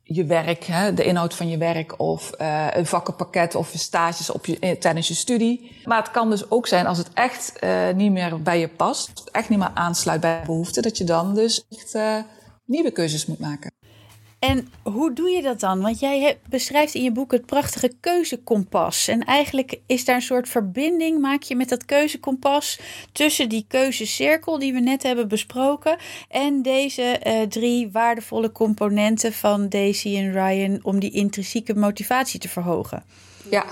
je 0.03 0.25
werk, 0.25 0.63
hè, 0.63 0.93
de 0.93 1.03
inhoud 1.03 1.33
van 1.33 1.49
je 1.49 1.57
werk 1.57 1.99
of 1.99 2.31
uh, 2.41 2.67
een 2.71 2.85
vakkenpakket 2.85 3.55
of 3.55 3.71
stages 3.75 4.29
op 4.29 4.45
je, 4.45 4.59
eh, 4.59 4.77
tijdens 4.77 5.07
je 5.07 5.13
studie. 5.13 5.81
Maar 5.83 5.97
het 5.97 6.11
kan 6.11 6.29
dus 6.29 6.49
ook 6.49 6.67
zijn 6.67 6.85
als 6.85 6.97
het 6.97 7.09
echt 7.13 7.53
uh, 7.63 7.89
niet 7.95 8.11
meer 8.11 8.41
bij 8.41 8.59
je 8.59 8.67
past, 8.67 9.23
echt 9.31 9.49
niet 9.49 9.59
meer 9.59 9.71
aansluit 9.73 10.21
bij 10.21 10.43
behoeften, 10.45 10.83
dat 10.83 10.97
je 10.97 11.03
dan 11.03 11.35
dus 11.35 11.65
echt 11.69 11.97
nieuwe 12.65 12.91
keuzes 12.91 13.25
moet 13.25 13.39
maken. 13.39 13.71
En 14.43 14.67
hoe 14.83 15.13
doe 15.13 15.29
je 15.29 15.41
dat 15.41 15.59
dan? 15.59 15.81
Want 15.81 15.99
jij 15.99 16.39
beschrijft 16.49 16.93
in 16.93 17.03
je 17.03 17.11
boek 17.11 17.31
het 17.31 17.45
prachtige 17.45 17.91
keuzekompas. 17.99 19.07
En 19.07 19.23
eigenlijk 19.23 19.79
is 19.85 20.05
daar 20.05 20.15
een 20.15 20.21
soort 20.21 20.49
verbinding, 20.49 21.19
maak 21.19 21.41
je 21.43 21.55
met 21.55 21.69
dat 21.69 21.85
keuzekompas 21.85 22.79
tussen 23.11 23.49
die 23.49 23.65
keuzecirkel 23.67 24.59
die 24.59 24.73
we 24.73 24.79
net 24.79 25.03
hebben 25.03 25.27
besproken 25.27 25.97
en 26.29 26.61
deze 26.61 27.19
uh, 27.27 27.41
drie 27.41 27.91
waardevolle 27.91 28.51
componenten 28.51 29.33
van 29.33 29.69
Daisy 29.69 30.17
en 30.17 30.31
Ryan 30.31 30.79
om 30.81 30.99
die 30.99 31.11
intrinsieke 31.11 31.75
motivatie 31.75 32.39
te 32.39 32.49
verhogen. 32.49 33.03
Ja, 33.49 33.65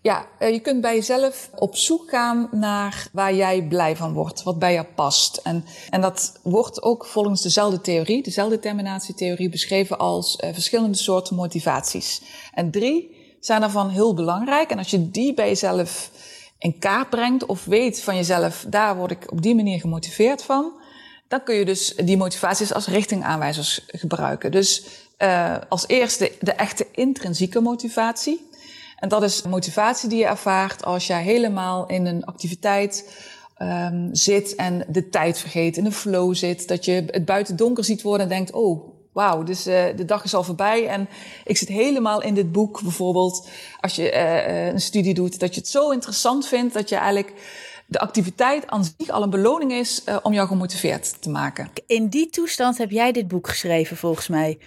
ja, 0.00 0.26
eh, 0.38 0.52
je 0.52 0.60
kunt 0.60 0.80
bij 0.80 0.94
jezelf 0.94 1.50
op 1.54 1.76
zoek 1.76 2.10
gaan 2.10 2.48
naar 2.50 3.08
waar 3.12 3.34
jij 3.34 3.62
blij 3.62 3.96
van 3.96 4.12
wordt, 4.12 4.42
wat 4.42 4.58
bij 4.58 4.72
jou 4.72 4.86
past. 4.94 5.36
En, 5.36 5.64
en 5.90 6.00
dat 6.00 6.38
wordt 6.42 6.82
ook 6.82 7.06
volgens 7.06 7.42
dezelfde 7.42 7.80
theorie, 7.80 8.22
dezelfde 8.22 8.58
terminatietheorie, 8.58 9.48
beschreven 9.48 9.98
als 9.98 10.38
uh, 10.40 10.50
verschillende 10.52 10.96
soorten 10.96 11.36
motivaties. 11.36 12.22
En 12.54 12.70
drie 12.70 13.16
zijn 13.40 13.60
daarvan 13.60 13.88
heel 13.88 14.14
belangrijk. 14.14 14.70
En 14.70 14.78
als 14.78 14.90
je 14.90 15.10
die 15.10 15.34
bij 15.34 15.48
jezelf 15.48 16.10
in 16.58 16.78
kaart 16.78 17.10
brengt 17.10 17.46
of 17.46 17.64
weet 17.64 18.02
van 18.02 18.16
jezelf, 18.16 18.64
daar 18.68 18.96
word 18.96 19.10
ik 19.10 19.32
op 19.32 19.42
die 19.42 19.54
manier 19.54 19.80
gemotiveerd 19.80 20.42
van, 20.42 20.72
dan 21.28 21.42
kun 21.42 21.54
je 21.54 21.64
dus 21.64 21.94
die 21.96 22.16
motivaties 22.16 22.74
als 22.74 22.86
richtingaanwijzers 22.86 23.84
gebruiken. 23.86 24.50
Dus 24.50 24.84
uh, 25.18 25.56
als 25.68 25.88
eerste 25.88 26.32
de 26.40 26.52
echte 26.52 26.86
intrinsieke 26.92 27.60
motivatie. 27.60 28.47
En 28.98 29.08
dat 29.08 29.22
is 29.22 29.42
motivatie 29.42 30.08
die 30.08 30.18
je 30.18 30.26
ervaart 30.26 30.84
als 30.84 31.06
jij 31.06 31.22
helemaal 31.22 31.86
in 31.86 32.06
een 32.06 32.24
activiteit 32.24 33.24
um, 33.62 34.08
zit 34.12 34.54
en 34.54 34.84
de 34.88 35.08
tijd 35.08 35.38
vergeet, 35.38 35.76
in 35.76 35.84
de 35.84 35.92
flow 35.92 36.34
zit. 36.34 36.68
Dat 36.68 36.84
je 36.84 37.04
het 37.06 37.24
buiten 37.24 37.56
donker 37.56 37.84
ziet 37.84 38.02
worden 38.02 38.22
en 38.22 38.28
denkt, 38.28 38.52
oh, 38.52 38.96
wauw, 39.12 39.42
dus 39.42 39.66
uh, 39.66 39.84
de 39.96 40.04
dag 40.04 40.24
is 40.24 40.34
al 40.34 40.44
voorbij. 40.44 40.86
En 40.86 41.08
ik 41.44 41.56
zit 41.56 41.68
helemaal 41.68 42.22
in 42.22 42.34
dit 42.34 42.52
boek 42.52 42.82
bijvoorbeeld, 42.82 43.48
als 43.80 43.96
je 43.96 44.12
uh, 44.12 44.66
een 44.66 44.80
studie 44.80 45.14
doet, 45.14 45.40
dat 45.40 45.54
je 45.54 45.60
het 45.60 45.70
zo 45.70 45.90
interessant 45.90 46.46
vindt 46.46 46.74
dat 46.74 46.88
je 46.88 46.96
eigenlijk 46.96 47.32
de 47.86 47.98
activiteit 47.98 48.66
aan 48.66 48.84
zich 48.84 49.08
al 49.08 49.22
een 49.22 49.30
beloning 49.30 49.72
is 49.72 50.04
om 50.22 50.32
jou 50.32 50.48
gemotiveerd 50.48 51.22
te 51.22 51.30
maken. 51.30 51.70
In 51.86 52.08
die 52.08 52.30
toestand 52.30 52.78
heb 52.78 52.90
jij 52.90 53.12
dit 53.12 53.28
boek 53.28 53.48
geschreven, 53.48 53.96
volgens 53.96 54.28
mij. 54.28 54.58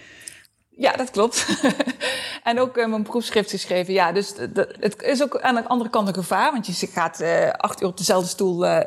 Ja, 0.76 0.92
dat 0.92 1.10
klopt. 1.10 1.46
en 2.44 2.60
ook 2.60 2.76
uh, 2.76 2.86
mijn 2.86 3.02
proefschrift 3.02 3.50
geschreven. 3.50 3.92
Ja, 3.92 4.12
dus 4.12 4.34
het 4.80 5.02
is 5.02 5.22
ook 5.22 5.40
aan 5.40 5.54
de 5.54 5.68
andere 5.68 5.90
kant 5.90 6.08
een 6.08 6.14
gevaar, 6.14 6.52
want 6.52 6.66
je 6.66 6.86
gaat 6.86 7.20
uh, 7.20 7.50
acht 7.50 7.82
uur 7.82 7.88
op 7.88 7.96
dezelfde 7.96 8.28
stoel 8.28 8.64
uh, 8.64 8.80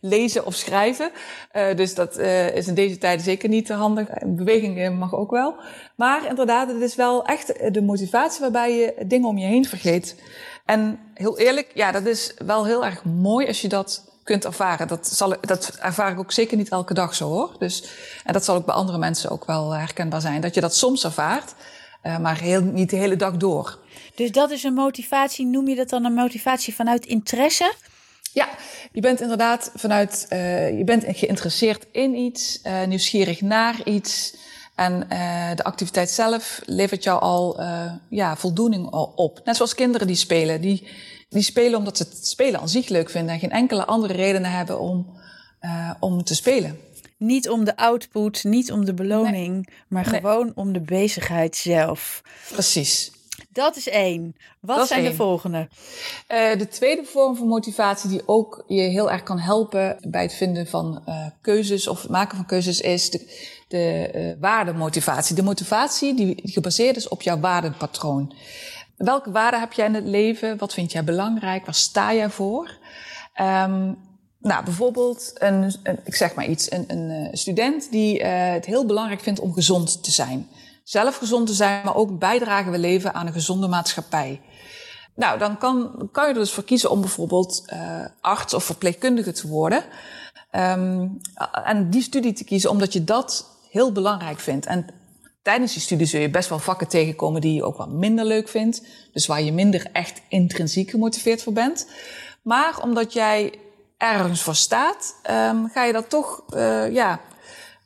lezen 0.00 0.46
of 0.46 0.54
schrijven. 0.54 1.10
dus 1.76 1.94
dat 1.94 2.18
is 2.54 2.66
in 2.66 2.74
deze 2.74 2.98
tijden 2.98 3.24
zeker 3.24 3.48
niet 3.48 3.68
handig. 3.68 4.08
Beweging 4.26 4.98
mag 4.98 5.14
ook 5.14 5.30
wel. 5.30 5.54
Maar 5.96 6.26
inderdaad, 6.26 6.68
het 6.68 6.80
is 6.80 6.94
wel 6.94 7.24
echt 7.24 7.74
de 7.74 7.82
motivatie 7.82 8.40
waarbij 8.40 8.76
je 8.76 8.94
dingen 9.06 9.28
om 9.28 9.38
je 9.38 9.46
heen 9.46 9.64
vergeet. 9.64 10.16
En 10.64 10.98
heel 11.14 11.38
eerlijk, 11.38 11.70
ja, 11.74 11.92
dat 11.92 12.06
is 12.06 12.34
wel 12.44 12.66
heel 12.66 12.84
erg 12.84 13.04
mooi 13.04 13.46
als 13.46 13.60
je 13.60 13.68
dat 13.68 14.11
kunt 14.24 14.44
ervaren. 14.44 14.88
Dat, 14.88 15.06
zal, 15.06 15.34
dat 15.40 15.76
ervaar 15.80 16.12
ik 16.12 16.18
ook 16.18 16.32
zeker 16.32 16.56
niet 16.56 16.68
elke 16.68 16.94
dag 16.94 17.14
zo 17.14 17.28
hoor. 17.28 17.54
Dus, 17.58 17.84
en 18.24 18.32
dat 18.32 18.44
zal 18.44 18.56
ook 18.56 18.66
bij 18.66 18.74
andere 18.74 18.98
mensen 18.98 19.30
ook 19.30 19.44
wel 19.44 19.70
herkenbaar 19.70 20.20
zijn. 20.20 20.40
Dat 20.40 20.54
je 20.54 20.60
dat 20.60 20.76
soms 20.76 21.04
ervaart, 21.04 21.54
uh, 22.02 22.18
maar 22.18 22.40
heel, 22.40 22.62
niet 22.62 22.90
de 22.90 22.96
hele 22.96 23.16
dag 23.16 23.36
door. 23.36 23.78
Dus 24.14 24.30
dat 24.30 24.50
is 24.50 24.62
een 24.62 24.74
motivatie, 24.74 25.46
noem 25.46 25.68
je 25.68 25.74
dat 25.74 25.88
dan 25.88 26.04
een 26.04 26.14
motivatie 26.14 26.74
vanuit 26.74 27.06
interesse? 27.06 27.74
Ja, 28.32 28.48
je 28.92 29.00
bent 29.00 29.20
inderdaad 29.20 29.70
vanuit, 29.74 30.26
uh, 30.30 30.78
je 30.78 30.84
bent 30.84 31.04
geïnteresseerd 31.06 31.86
in 31.92 32.14
iets, 32.14 32.60
uh, 32.66 32.84
nieuwsgierig 32.84 33.40
naar 33.40 33.80
iets. 33.84 34.36
En 34.74 35.06
uh, 35.12 35.54
de 35.54 35.64
activiteit 35.64 36.10
zelf 36.10 36.60
levert 36.64 37.02
jou 37.02 37.20
al 37.20 37.60
ja, 38.08 38.36
voldoening 38.36 38.86
op. 39.14 39.40
Net 39.44 39.56
zoals 39.56 39.74
kinderen 39.74 40.06
die 40.06 40.16
spelen. 40.16 40.60
Die, 40.60 40.86
die 41.32 41.42
spelen 41.42 41.78
omdat 41.78 41.96
ze 41.96 42.02
het 42.02 42.26
spelen 42.26 42.60
aan 42.60 42.68
zich 42.68 42.88
leuk 42.88 43.10
vinden 43.10 43.34
en 43.34 43.40
geen 43.40 43.50
enkele 43.50 43.84
andere 43.84 44.12
redenen 44.12 44.50
hebben 44.50 44.80
om, 44.80 45.06
uh, 45.60 45.90
om 46.00 46.24
te 46.24 46.34
spelen. 46.34 46.78
Niet 47.16 47.48
om 47.48 47.64
de 47.64 47.76
output, 47.76 48.44
niet 48.44 48.72
om 48.72 48.84
de 48.84 48.94
beloning, 48.94 49.54
nee. 49.54 49.76
maar 49.88 50.10
nee. 50.10 50.20
gewoon 50.20 50.52
om 50.54 50.72
de 50.72 50.80
bezigheid 50.80 51.56
zelf. 51.56 52.22
Precies. 52.52 53.10
Dat 53.52 53.76
is 53.76 53.88
één. 53.88 54.36
Wat 54.60 54.76
Dat 54.76 54.88
zijn 54.88 55.04
de 55.04 55.14
volgende? 55.14 55.68
Uh, 56.28 56.58
de 56.58 56.68
tweede 56.68 57.04
vorm 57.04 57.36
van 57.36 57.46
motivatie 57.46 58.10
die 58.10 58.22
ook 58.26 58.64
je 58.66 58.80
heel 58.80 59.10
erg 59.10 59.22
kan 59.22 59.38
helpen 59.38 59.96
bij 60.08 60.22
het 60.22 60.34
vinden 60.34 60.66
van 60.66 61.02
uh, 61.08 61.26
keuzes 61.40 61.88
of 61.88 62.02
het 62.02 62.10
maken 62.10 62.36
van 62.36 62.46
keuzes 62.46 62.80
is 62.80 63.10
de, 63.10 63.50
de 63.68 64.10
uh, 64.14 64.40
waardemotivatie. 64.40 65.36
De 65.36 65.42
motivatie 65.42 66.14
die 66.14 66.40
gebaseerd 66.44 66.96
is 66.96 67.08
op 67.08 67.22
jouw 67.22 67.40
waardepatroon. 67.40 68.34
Welke 68.96 69.30
waarden 69.30 69.60
heb 69.60 69.72
jij 69.72 69.86
in 69.86 69.94
het 69.94 70.06
leven? 70.06 70.58
Wat 70.58 70.72
vind 70.72 70.92
jij 70.92 71.04
belangrijk? 71.04 71.64
Waar 71.64 71.74
sta 71.74 72.14
jij 72.14 72.30
voor? 72.30 72.78
Um, 73.40 73.98
nou, 74.38 74.64
bijvoorbeeld, 74.64 75.32
een, 75.34 75.74
een, 75.82 75.98
ik 76.04 76.14
zeg 76.14 76.34
maar 76.34 76.46
iets, 76.46 76.70
een, 76.72 76.84
een 76.88 77.36
student 77.36 77.90
die 77.90 78.20
uh, 78.20 78.52
het 78.52 78.66
heel 78.66 78.86
belangrijk 78.86 79.20
vindt 79.20 79.40
om 79.40 79.52
gezond 79.52 80.04
te 80.04 80.10
zijn. 80.10 80.48
Zelf 80.84 81.16
gezond 81.16 81.46
te 81.46 81.52
zijn, 81.52 81.84
maar 81.84 81.94
ook 81.94 82.18
bijdragen 82.18 82.72
we 82.72 82.78
leven 82.78 83.14
aan 83.14 83.26
een 83.26 83.32
gezonde 83.32 83.68
maatschappij. 83.68 84.40
Nou, 85.14 85.38
dan 85.38 85.58
kan, 85.58 86.08
kan 86.12 86.28
je 86.28 86.32
er 86.32 86.38
dus 86.38 86.52
voor 86.52 86.64
kiezen 86.64 86.90
om 86.90 87.00
bijvoorbeeld 87.00 87.62
uh, 87.72 88.04
arts 88.20 88.54
of 88.54 88.64
verpleegkundige 88.64 89.32
te 89.32 89.48
worden. 89.48 89.84
Um, 90.52 91.20
en 91.64 91.90
die 91.90 92.02
studie 92.02 92.32
te 92.32 92.44
kiezen 92.44 92.70
omdat 92.70 92.92
je 92.92 93.04
dat 93.04 93.46
heel 93.70 93.92
belangrijk 93.92 94.40
vindt. 94.40 94.66
En 94.66 94.86
tijdens 95.42 95.72
die 95.72 95.82
studie 95.82 96.06
zul 96.06 96.20
je 96.20 96.30
best 96.30 96.48
wel 96.48 96.58
vakken 96.58 96.88
tegenkomen 96.88 97.40
die 97.40 97.54
je 97.54 97.64
ook 97.64 97.76
wat 97.76 97.88
minder 97.88 98.24
leuk 98.24 98.48
vindt. 98.48 98.82
Dus 99.12 99.26
waar 99.26 99.42
je 99.42 99.52
minder 99.52 99.88
echt 99.92 100.22
intrinsiek 100.28 100.90
gemotiveerd 100.90 101.42
voor 101.42 101.52
bent. 101.52 101.86
Maar 102.42 102.82
omdat 102.82 103.12
jij 103.12 103.52
ergens 103.96 104.42
voor 104.42 104.54
staat, 104.54 105.14
um, 105.30 105.68
ga 105.68 105.84
je 105.84 105.92
dat 105.92 106.10
toch 106.10 106.44
uh, 106.54 106.92
ja, 106.92 107.20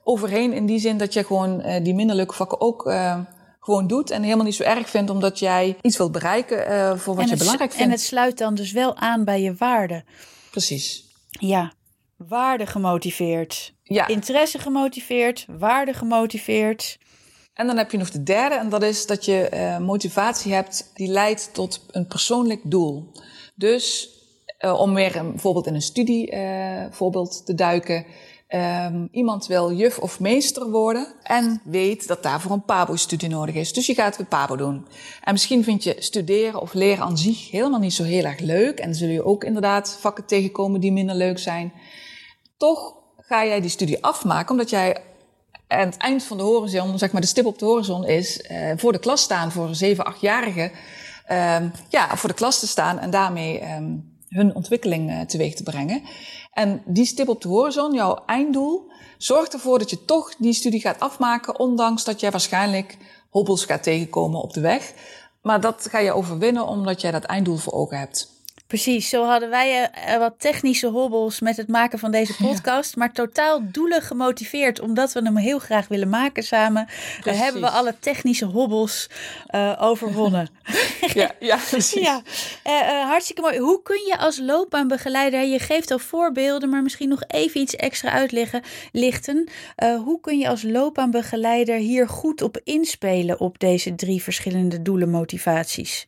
overheen 0.02 0.52
in 0.52 0.66
die 0.66 0.78
zin 0.78 0.98
dat 0.98 1.12
je 1.12 1.24
gewoon 1.24 1.66
uh, 1.66 1.84
die 1.84 1.94
minder 1.94 2.16
leuke 2.16 2.34
vakken 2.34 2.60
ook 2.60 2.86
uh, 2.86 3.18
gewoon 3.60 3.86
doet 3.86 4.10
en 4.10 4.22
helemaal 4.22 4.44
niet 4.44 4.54
zo 4.54 4.62
erg 4.62 4.88
vindt 4.90 5.10
omdat 5.10 5.38
jij 5.38 5.76
iets 5.82 5.96
wilt 5.96 6.12
bereiken 6.12 6.72
uh, 6.72 6.96
voor 6.96 7.14
wat 7.14 7.24
en 7.24 7.30
je 7.30 7.36
belangrijk 7.36 7.70
vindt. 7.70 7.84
En 7.84 7.90
het 7.90 8.00
sluit 8.00 8.38
dan 8.38 8.54
dus 8.54 8.72
wel 8.72 8.96
aan 8.96 9.24
bij 9.24 9.42
je 9.42 9.54
waarden. 9.54 10.04
Precies. 10.50 11.04
Ja, 11.28 11.72
waarde 12.16 12.66
gemotiveerd. 12.66 13.74
Ja. 13.82 14.06
Interesse 14.06 14.58
gemotiveerd, 14.58 15.46
waarde 15.58 15.92
gemotiveerd. 15.92 16.98
En 17.56 17.66
dan 17.66 17.76
heb 17.76 17.90
je 17.90 17.98
nog 17.98 18.10
de 18.10 18.22
derde, 18.22 18.54
en 18.54 18.68
dat 18.68 18.82
is 18.82 19.06
dat 19.06 19.24
je 19.24 19.50
uh, 19.54 19.78
motivatie 19.78 20.52
hebt 20.52 20.90
die 20.94 21.08
leidt 21.08 21.48
tot 21.52 21.80
een 21.90 22.06
persoonlijk 22.06 22.60
doel. 22.62 23.12
Dus 23.54 24.10
uh, 24.60 24.80
om 24.80 24.94
weer 24.94 25.16
een, 25.16 25.30
bijvoorbeeld 25.30 25.66
in 25.66 25.74
een 25.74 25.82
studie 25.82 26.32
uh, 26.32 26.84
voorbeeld 26.90 27.46
te 27.46 27.54
duiken. 27.54 28.06
Um, 28.48 29.08
iemand 29.10 29.46
wil 29.46 29.72
juf 29.72 29.98
of 29.98 30.20
meester 30.20 30.70
worden 30.70 31.06
en 31.22 31.60
weet 31.64 32.08
dat 32.08 32.22
daarvoor 32.22 32.50
een 32.52 32.64
PABO-studie 32.64 33.28
nodig 33.28 33.54
is. 33.54 33.72
Dus 33.72 33.86
je 33.86 33.94
gaat 33.94 34.16
weer 34.16 34.26
PABO 34.26 34.56
doen. 34.56 34.86
En 35.22 35.32
misschien 35.32 35.64
vind 35.64 35.84
je 35.84 35.96
studeren 35.98 36.60
of 36.60 36.72
leren 36.72 37.04
aan 37.04 37.18
zich 37.18 37.50
helemaal 37.50 37.80
niet 37.80 37.94
zo 37.94 38.02
heel 38.02 38.24
erg 38.24 38.38
leuk. 38.38 38.78
En 38.78 38.94
zul 38.94 39.08
je 39.08 39.24
ook 39.24 39.44
inderdaad 39.44 39.96
vakken 40.00 40.26
tegenkomen 40.26 40.80
die 40.80 40.92
minder 40.92 41.14
leuk 41.14 41.38
zijn. 41.38 41.72
Toch 42.56 42.94
ga 43.16 43.44
jij 43.44 43.60
die 43.60 43.70
studie 43.70 44.04
afmaken 44.04 44.50
omdat 44.50 44.70
jij 44.70 45.02
aan 45.68 45.86
het 45.86 45.96
eind 45.96 46.22
van 46.22 46.36
de 46.36 46.42
horizon, 46.42 46.98
zeg 46.98 47.12
maar 47.12 47.20
de 47.20 47.26
stip 47.26 47.46
op 47.46 47.58
de 47.58 47.64
horizon 47.64 48.06
is, 48.06 48.44
uh, 48.50 48.72
voor 48.76 48.92
de 48.92 48.98
klas 48.98 49.22
staan 49.22 49.52
voor 49.52 49.68
een 49.68 49.74
7, 49.74 50.14
8-jarige. 50.14 50.70
Um, 51.30 51.72
ja, 51.88 52.16
voor 52.16 52.28
de 52.28 52.34
klas 52.34 52.60
te 52.60 52.66
staan 52.66 52.98
en 52.98 53.10
daarmee 53.10 53.62
um, 53.74 54.14
hun 54.28 54.54
ontwikkeling 54.54 55.10
uh, 55.10 55.20
teweeg 55.20 55.54
te 55.54 55.62
brengen. 55.62 56.02
En 56.52 56.82
die 56.84 57.06
stip 57.06 57.28
op 57.28 57.42
de 57.42 57.48
horizon, 57.48 57.94
jouw 57.94 58.22
einddoel, 58.26 58.90
zorgt 59.18 59.52
ervoor 59.52 59.78
dat 59.78 59.90
je 59.90 60.04
toch 60.04 60.34
die 60.38 60.52
studie 60.52 60.80
gaat 60.80 61.00
afmaken, 61.00 61.58
ondanks 61.58 62.04
dat 62.04 62.20
jij 62.20 62.30
waarschijnlijk 62.30 62.96
hobbels 63.30 63.64
gaat 63.64 63.82
tegenkomen 63.82 64.42
op 64.42 64.52
de 64.52 64.60
weg. 64.60 64.92
Maar 65.42 65.60
dat 65.60 65.86
ga 65.90 65.98
je 65.98 66.12
overwinnen 66.12 66.66
omdat 66.66 67.00
jij 67.00 67.10
dat 67.10 67.24
einddoel 67.24 67.56
voor 67.56 67.72
ogen 67.72 67.98
hebt. 67.98 68.35
Precies, 68.66 69.08
zo 69.08 69.24
hadden 69.24 69.50
wij 69.50 69.90
uh, 70.08 70.18
wat 70.18 70.34
technische 70.38 70.86
hobbels 70.86 71.40
met 71.40 71.56
het 71.56 71.68
maken 71.68 71.98
van 71.98 72.10
deze 72.10 72.36
podcast, 72.36 72.94
ja. 72.94 72.98
maar 72.98 73.12
totaal 73.12 73.60
doelen 73.70 74.02
gemotiveerd, 74.02 74.80
omdat 74.80 75.12
we 75.12 75.22
hem 75.22 75.36
heel 75.36 75.58
graag 75.58 75.88
willen 75.88 76.08
maken 76.08 76.42
samen. 76.42 76.88
Daar 77.22 77.36
hebben 77.36 77.60
we 77.60 77.70
alle 77.70 77.94
technische 77.98 78.44
hobbels 78.44 79.10
uh, 79.54 79.76
overwonnen. 79.80 80.48
ja, 81.14 81.30
ja, 81.40 81.58
precies. 81.70 82.02
ja, 82.02 82.22
uh, 82.66 83.08
hartstikke 83.08 83.40
mooi. 83.40 83.58
Hoe 83.58 83.82
kun 83.82 84.00
je 84.06 84.18
als 84.18 84.38
loopbaanbegeleider, 84.38 85.44
je 85.44 85.58
geeft 85.58 85.90
al 85.90 85.98
voorbeelden, 85.98 86.68
maar 86.68 86.82
misschien 86.82 87.08
nog 87.08 87.22
even 87.26 87.60
iets 87.60 87.76
extra 87.76 88.10
uitleggen, 88.10 88.62
lichten. 88.92 89.48
hoe 90.04 90.20
kun 90.20 90.38
je 90.38 90.48
als 90.48 90.62
loopbaanbegeleider 90.62 91.76
hier 91.76 92.08
goed 92.08 92.42
op 92.42 92.60
inspelen 92.64 93.40
op 93.40 93.58
deze 93.58 93.94
drie 93.94 94.22
verschillende 94.22 94.82
doelen, 94.82 95.10
motivaties? 95.10 96.06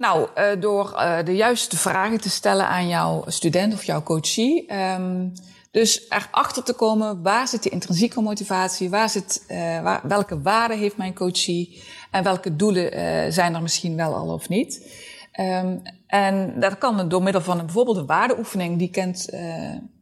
Nou, 0.00 0.28
uh, 0.38 0.60
door 0.60 0.92
uh, 0.94 1.18
de 1.24 1.36
juiste 1.36 1.76
vragen 1.76 2.20
te 2.20 2.30
stellen 2.30 2.66
aan 2.66 2.88
jouw 2.88 3.24
student 3.26 3.72
of 3.72 3.84
jouw 3.84 4.02
coachie. 4.02 4.74
Um, 4.74 5.32
dus 5.70 6.06
erachter 6.08 6.62
te 6.62 6.72
komen, 6.72 7.22
waar 7.22 7.48
zit 7.48 7.62
de 7.62 7.68
intrinsieke 7.68 8.20
motivatie? 8.20 8.90
Waar 8.90 9.10
zit, 9.10 9.44
waar, 9.82 10.00
welke 10.02 10.42
waarden 10.42 10.78
heeft 10.78 10.96
mijn 10.96 11.14
coachie? 11.14 11.82
En 12.10 12.22
welke 12.22 12.56
doelen 12.56 13.32
zijn 13.32 13.54
er 13.54 13.62
misschien 13.62 13.96
wel 13.96 14.14
al 14.14 14.32
of 14.32 14.48
niet? 14.48 14.86
Um, 15.32 15.82
en 16.06 16.60
dat 16.60 16.78
kan 16.78 17.08
door 17.08 17.22
middel 17.22 17.42
van 17.42 17.58
bijvoorbeeld 17.58 17.96
een 17.96 18.06
waardeoefening. 18.06 18.78
Die 18.78 18.90
kent 18.90 19.28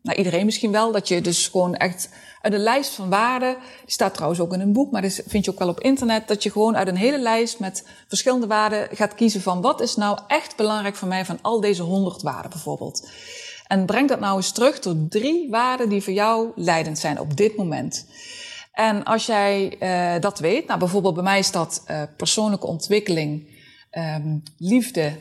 nou, 0.03 0.19
iedereen 0.19 0.45
misschien 0.45 0.73
wel. 0.73 0.93
Dat 0.93 1.09
je 1.09 1.21
dus 1.21 1.49
gewoon 1.49 1.75
echt 1.75 2.09
uit 2.41 2.53
een 2.53 2.61
lijst 2.61 2.95
van 2.95 3.11
waarden, 3.11 3.57
die 3.81 3.93
staat 3.93 4.15
trouwens 4.15 4.41
ook 4.41 4.53
in 4.53 4.61
een 4.61 4.73
boek, 4.73 4.91
maar 4.91 5.03
dat 5.03 5.23
vind 5.27 5.45
je 5.45 5.51
ook 5.51 5.59
wel 5.59 5.69
op 5.69 5.81
internet, 5.81 6.29
dat 6.29 6.43
je 6.43 6.51
gewoon 6.51 6.77
uit 6.77 6.89
een 6.89 6.97
hele 6.97 7.19
lijst 7.19 7.59
met 7.59 7.87
verschillende 8.09 8.47
waarden 8.47 8.89
gaat 8.93 9.15
kiezen 9.15 9.41
van 9.41 9.61
wat 9.61 9.81
is 9.81 9.97
nou 9.97 10.19
echt 10.27 10.57
belangrijk 10.57 10.97
voor 10.97 11.09
mij 11.09 11.25
van 11.25 11.39
al 11.43 11.61
deze 11.61 11.83
honderd 11.83 12.23
waarden 12.23 12.51
bijvoorbeeld. 12.51 13.09
En 13.67 13.87
breng 13.87 14.09
dat 14.09 14.21
nou 14.21 14.37
eens 14.37 14.53
terug 14.53 14.79
tot 14.79 15.11
drie 15.11 15.51
waarden 15.51 15.89
die 15.89 16.03
voor 16.03 16.13
jou 16.13 16.51
leidend 16.55 16.99
zijn 16.99 17.21
op 17.21 17.37
dit 17.37 17.57
moment. 17.57 18.07
En 18.73 19.05
als 19.05 19.27
jij 19.27 19.77
uh, 19.81 20.21
dat 20.21 20.39
weet, 20.39 20.67
nou 20.67 20.79
bijvoorbeeld 20.79 21.15
bij 21.15 21.23
mij 21.23 21.39
is 21.39 21.51
dat 21.51 21.85
uh, 21.91 22.03
persoonlijke 22.17 22.67
ontwikkeling, 22.67 23.58
um, 23.99 24.43
liefde 24.59 25.17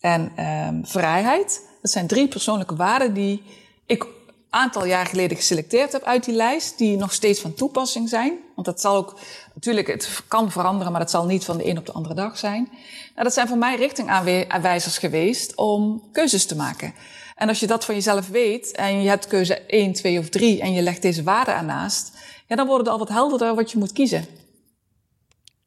en 0.00 0.44
um, 0.44 0.86
vrijheid. 0.86 1.62
Dat 1.82 1.90
zijn 1.90 2.06
drie 2.06 2.28
persoonlijke 2.28 2.76
waarden 2.76 3.14
die 3.14 3.42
ik 3.86 4.06
aantal 4.56 4.86
jaar 4.86 5.06
geleden 5.06 5.36
geselecteerd 5.36 5.92
heb 5.92 6.02
uit 6.02 6.24
die 6.24 6.34
lijst, 6.34 6.78
die 6.78 6.96
nog 6.96 7.12
steeds 7.12 7.40
van 7.40 7.54
toepassing 7.54 8.08
zijn. 8.08 8.38
Want 8.54 8.66
dat 8.66 8.80
zal 8.80 8.96
ook, 8.96 9.18
natuurlijk, 9.54 9.86
het 9.86 10.22
kan 10.28 10.50
veranderen, 10.50 10.92
maar 10.92 11.00
dat 11.00 11.10
zal 11.10 11.26
niet 11.26 11.44
van 11.44 11.56
de 11.56 11.68
een 11.68 11.78
op 11.78 11.86
de 11.86 11.92
andere 11.92 12.14
dag 12.14 12.38
zijn. 12.38 12.68
Nou, 13.12 13.24
dat 13.24 13.34
zijn 13.34 13.48
voor 13.48 13.58
mij 13.58 13.76
richtingaanwijzers 13.76 14.98
geweest 14.98 15.54
om 15.54 16.02
keuzes 16.12 16.46
te 16.46 16.56
maken. 16.56 16.94
En 17.34 17.48
als 17.48 17.60
je 17.60 17.66
dat 17.66 17.84
van 17.84 17.94
jezelf 17.94 18.28
weet 18.28 18.70
en 18.70 19.02
je 19.02 19.08
hebt 19.08 19.26
keuze 19.26 19.60
1, 19.60 19.92
2 19.92 20.18
of 20.18 20.28
3 20.28 20.60
en 20.60 20.72
je 20.72 20.82
legt 20.82 21.02
deze 21.02 21.22
waarden 21.22 21.54
ernaast, 21.54 22.12
ja, 22.46 22.56
dan 22.56 22.66
wordt 22.66 22.84
het 22.84 22.92
al 22.92 22.98
wat 22.98 23.08
helderder 23.08 23.54
wat 23.54 23.70
je 23.70 23.78
moet 23.78 23.92
kiezen. 23.92 24.26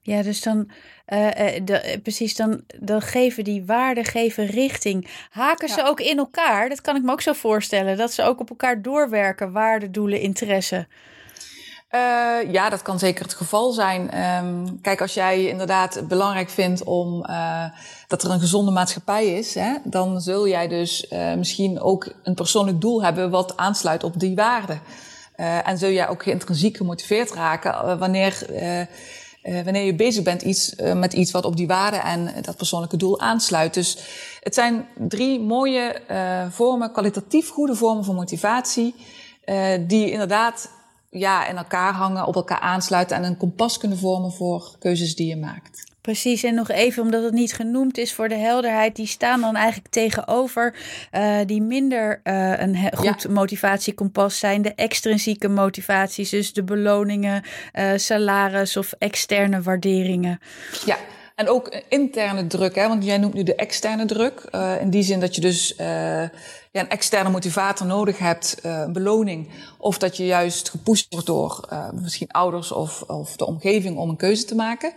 Ja, 0.10 0.22
dus 0.22 0.42
dan, 0.42 0.70
uh, 1.08 1.30
de, 1.64 2.00
precies, 2.04 2.36
dan, 2.36 2.62
dan 2.80 3.02
geven 3.02 3.44
die 3.44 3.66
waarden 3.66 4.06
geven 4.06 4.46
richting. 4.46 5.08
Haken 5.30 5.70
ze 5.70 5.84
ook 5.84 6.00
in 6.00 6.18
elkaar? 6.18 6.70
Dat 6.70 6.82
kan 6.82 6.96
ik 6.96 7.04
me 7.04 7.12
ook 7.12 7.22
zo 7.22 7.34
voorstellen. 7.34 7.98
Dat 7.98 8.12
ze 8.12 8.24
ook 8.24 8.40
op 8.40 8.50
elkaar 8.50 8.82
doorwerken, 8.82 9.52
waarden, 9.52 9.92
doelen, 9.92 10.22
interesse. 10.22 10.88
Uh, 11.92 12.52
ja, 12.52 12.70
dat 12.70 12.82
kan 12.82 13.00
zeker 13.00 13.24
het 13.24 13.34
geval 13.34 13.72
zijn. 13.72 14.26
Um, 14.44 14.82
kijk, 14.82 15.02
als 15.02 15.14
jij 15.14 15.46
inderdaad 15.48 16.08
belangrijk 16.08 16.50
vindt 16.50 16.84
om 16.84 17.26
uh, 17.30 17.64
dat 18.08 18.24
er 18.24 18.32
een 18.32 18.40
gezonde 18.40 18.72
maatschappij 18.72 19.28
is, 19.28 19.56
hè, 19.56 19.74
dan 19.84 20.22
zul 20.22 20.48
jij 20.48 20.68
dus 20.68 21.12
uh, 21.12 21.34
misschien 21.34 21.82
ook 21.82 22.14
een 22.24 22.36
persoonlijk 22.36 22.82
doel 22.82 23.04
hebben 23.04 23.30
wat 23.30 23.58
aansluit 23.58 24.04
op 24.04 24.20
die 24.20 24.36
waarden. 24.36 24.82
en 25.64 25.78
zul 25.78 25.90
jij 25.90 26.08
ook 26.08 26.26
intrinsiek 26.26 26.78
gemotiveerd 26.78 27.32
raken 27.32 27.98
wanneer 28.00 28.46
uh, 29.44 29.62
wanneer 29.62 29.84
je 29.84 29.96
bezig 29.96 30.24
bent 30.24 30.42
iets, 30.42 30.74
uh, 30.74 30.94
met 30.94 31.14
iets 31.14 31.32
wat 31.32 31.46
op 31.46 31.58
die 31.58 31.68
waarde 31.68 31.98
en 31.98 32.34
dat 32.42 32.58
persoonlijke 32.58 32.98
doel 32.98 33.20
aansluit. 33.20 33.74
Dus 33.74 33.98
het 34.40 34.54
zijn 34.54 34.88
drie 34.98 35.40
mooie 35.40 36.02
vormen, 36.52 36.92
kwalitatief 36.92 37.50
goede 37.50 37.76
vormen 37.76 38.04
van 38.04 38.16
motivatie, 38.16 38.96
die 39.88 40.12
inderdaad 40.12 40.70
ja, 41.10 41.48
in 41.48 41.58
elkaar 41.58 41.94
hangen, 41.94 42.26
op 42.26 42.36
elkaar 42.36 42.60
aansluiten 42.60 43.18
en 43.18 43.24
een 43.24 43.38
kompas 43.38 43.78
kunnen 43.78 43.98
vormen 43.98 44.32
voor 44.32 44.76
keuzes 44.80 45.16
die 45.16 45.28
je 45.28 45.38
maakt. 45.38 45.89
Precies, 46.10 46.44
en 46.44 46.56
nog 46.56 46.70
even 46.70 47.04
omdat 47.04 47.24
het 47.24 47.34
niet 47.34 47.54
genoemd 47.54 47.98
is 47.98 48.14
voor 48.14 48.30
de 48.30 48.36
helderheid, 48.36 48.96
die 48.96 49.08
staan 49.08 49.42
dan 49.42 49.56
eigenlijk 49.56 49.88
tegenover 49.88 50.76
uh, 51.12 51.38
die 51.46 51.62
minder 51.62 52.22
uh, 52.24 52.60
een 52.60 52.78
goed 52.96 53.22
ja. 53.22 53.30
motivatiekompas 53.30 54.40
zijn. 54.40 54.62
De 54.62 54.74
extrinsieke 54.76 55.48
motivaties, 55.48 56.30
dus 56.30 56.54
de 56.54 56.64
beloningen, 56.64 57.44
uh, 57.74 57.92
salaris 57.96 58.78
of 58.78 58.94
externe 58.98 59.62
waarderingen. 59.62 60.40
Ja, 60.86 60.98
en 61.36 61.50
ook 61.50 61.82
interne 61.90 62.48
druk, 62.48 62.76
hè? 62.76 62.88
want 62.88 63.04
jij 63.04 63.18
noemt 63.18 63.34
nu 63.34 63.44
de 63.44 63.56
externe 63.56 64.06
druk. 64.06 64.44
in 64.82 64.90
die 64.90 65.04
zin 65.04 65.20
dat 65.20 65.36
je 65.36 65.42
dus 65.42 65.74
ja, 65.78 66.30
een 66.82 66.90
externe 66.90 67.30
motivator 67.30 67.88
nodig 67.88 68.18
hebt, 68.18 68.58
een 68.62 68.94
beloning. 68.94 69.50
Of 69.78 69.98
dat 69.98 70.18
je 70.18 70.26
juist 70.26 70.70
gepusht 70.70 71.08
wordt 71.10 71.26
door 71.26 71.68
misschien 71.94 72.32
ouders 72.32 72.72
of, 72.72 73.02
of 73.02 73.36
de 73.36 73.46
omgeving 73.46 73.98
om 73.98 74.10
een 74.10 74.18
keuze 74.18 74.46
te 74.46 74.56
maken. 74.56 74.94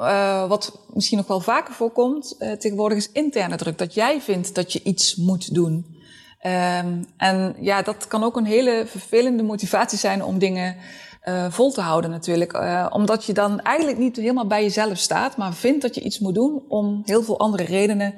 Uh, 0.00 0.48
wat 0.48 0.78
misschien 0.92 1.18
nog 1.18 1.26
wel 1.26 1.40
vaker 1.40 1.74
voorkomt 1.74 2.36
uh, 2.38 2.52
tegenwoordig 2.52 2.98
is 2.98 3.12
interne 3.12 3.56
druk. 3.56 3.78
Dat 3.78 3.94
jij 3.94 4.20
vindt 4.20 4.54
dat 4.54 4.72
je 4.72 4.82
iets 4.82 5.16
moet 5.16 5.54
doen. 5.54 5.98
Um, 6.46 7.06
en 7.16 7.56
ja, 7.60 7.82
dat 7.82 8.06
kan 8.06 8.24
ook 8.24 8.36
een 8.36 8.44
hele 8.44 8.84
vervelende 8.86 9.42
motivatie 9.42 9.98
zijn 9.98 10.24
om 10.24 10.38
dingen 10.38 10.76
uh, 11.24 11.50
vol 11.50 11.72
te 11.72 11.80
houden 11.80 12.10
natuurlijk. 12.10 12.60
omdat 12.94 13.24
je 13.24 13.32
dan 13.32 13.60
eigenlijk 13.60 13.98
niet 13.98 14.16
helemaal 14.16 14.46
bij 14.46 14.62
jezelf 14.62 14.98
staat, 14.98 15.36
maar 15.36 15.54
vindt 15.54 15.82
dat 15.82 15.94
je 15.94 16.00
iets 16.00 16.18
moet 16.18 16.34
doen 16.34 16.62
om 16.68 17.02
heel 17.04 17.22
veel 17.22 17.38
andere 17.38 17.64
redenen 17.64 18.14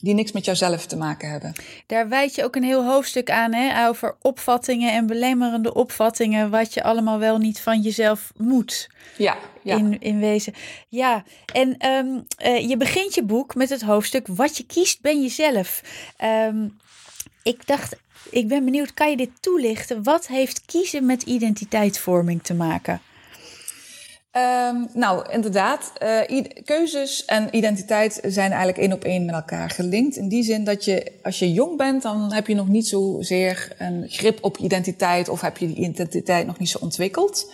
die 0.00 0.14
niks 0.14 0.32
met 0.32 0.44
jouzelf 0.44 0.86
te 0.86 0.96
maken 0.96 1.30
hebben. 1.30 1.52
Daar 1.86 2.08
wijd 2.08 2.34
je 2.34 2.44
ook 2.44 2.56
een 2.56 2.62
heel 2.62 2.84
hoofdstuk 2.84 3.30
aan 3.30 3.52
hè, 3.52 3.88
over 3.88 4.16
opvattingen 4.22 4.92
en 4.92 5.06
belemmerende 5.06 5.74
opvattingen, 5.74 6.50
wat 6.50 6.74
je 6.74 6.82
allemaal 6.82 7.18
wel 7.18 7.38
niet 7.38 7.60
van 7.60 7.80
jezelf 7.80 8.32
moet. 8.36 8.88
Ja, 9.16 9.36
ja. 9.62 9.76
In, 9.76 10.00
in 10.00 10.20
wezen. 10.20 10.54
Ja, 10.88 11.24
en 11.52 11.86
um, 11.86 12.26
uh, 12.44 12.68
je 12.68 12.76
begint 12.76 13.14
je 13.14 13.24
boek 13.24 13.54
met 13.54 13.68
het 13.68 13.82
hoofdstuk 13.82 14.26
Wat 14.26 14.56
je 14.56 14.66
kiest, 14.66 15.00
ben 15.00 15.22
jezelf. 15.22 15.82
Um, 16.24 16.76
ik 17.42 17.66
dacht, 17.66 17.96
ik 18.30 18.48
ben 18.48 18.64
benieuwd, 18.64 18.94
kan 18.94 19.10
je 19.10 19.16
dit 19.16 19.30
toelichten? 19.40 20.02
Wat 20.02 20.26
heeft 20.26 20.62
kiezen 20.66 21.06
met 21.06 21.22
identiteitsvorming 21.22 22.42
te 22.42 22.54
maken? 22.54 23.00
Um, 24.38 24.88
nou, 24.92 25.32
inderdaad. 25.32 25.92
Uh, 26.28 26.44
keuzes 26.64 27.24
en 27.24 27.56
identiteit 27.56 28.20
zijn 28.22 28.50
eigenlijk 28.50 28.78
één 28.78 28.92
op 28.92 29.04
één 29.04 29.24
met 29.24 29.34
elkaar 29.34 29.70
gelinkt. 29.70 30.16
In 30.16 30.28
die 30.28 30.42
zin 30.42 30.64
dat 30.64 30.84
je, 30.84 31.12
als 31.22 31.38
je 31.38 31.52
jong 31.52 31.76
bent, 31.76 32.02
dan 32.02 32.32
heb 32.32 32.46
je 32.46 32.54
nog 32.54 32.68
niet 32.68 32.86
zozeer 32.86 33.72
een 33.78 34.04
grip 34.08 34.38
op 34.40 34.56
identiteit 34.56 35.28
of 35.28 35.40
heb 35.40 35.56
je 35.56 35.66
die 35.66 35.76
identiteit 35.76 36.46
nog 36.46 36.58
niet 36.58 36.68
zo 36.68 36.78
ontwikkeld. 36.80 37.52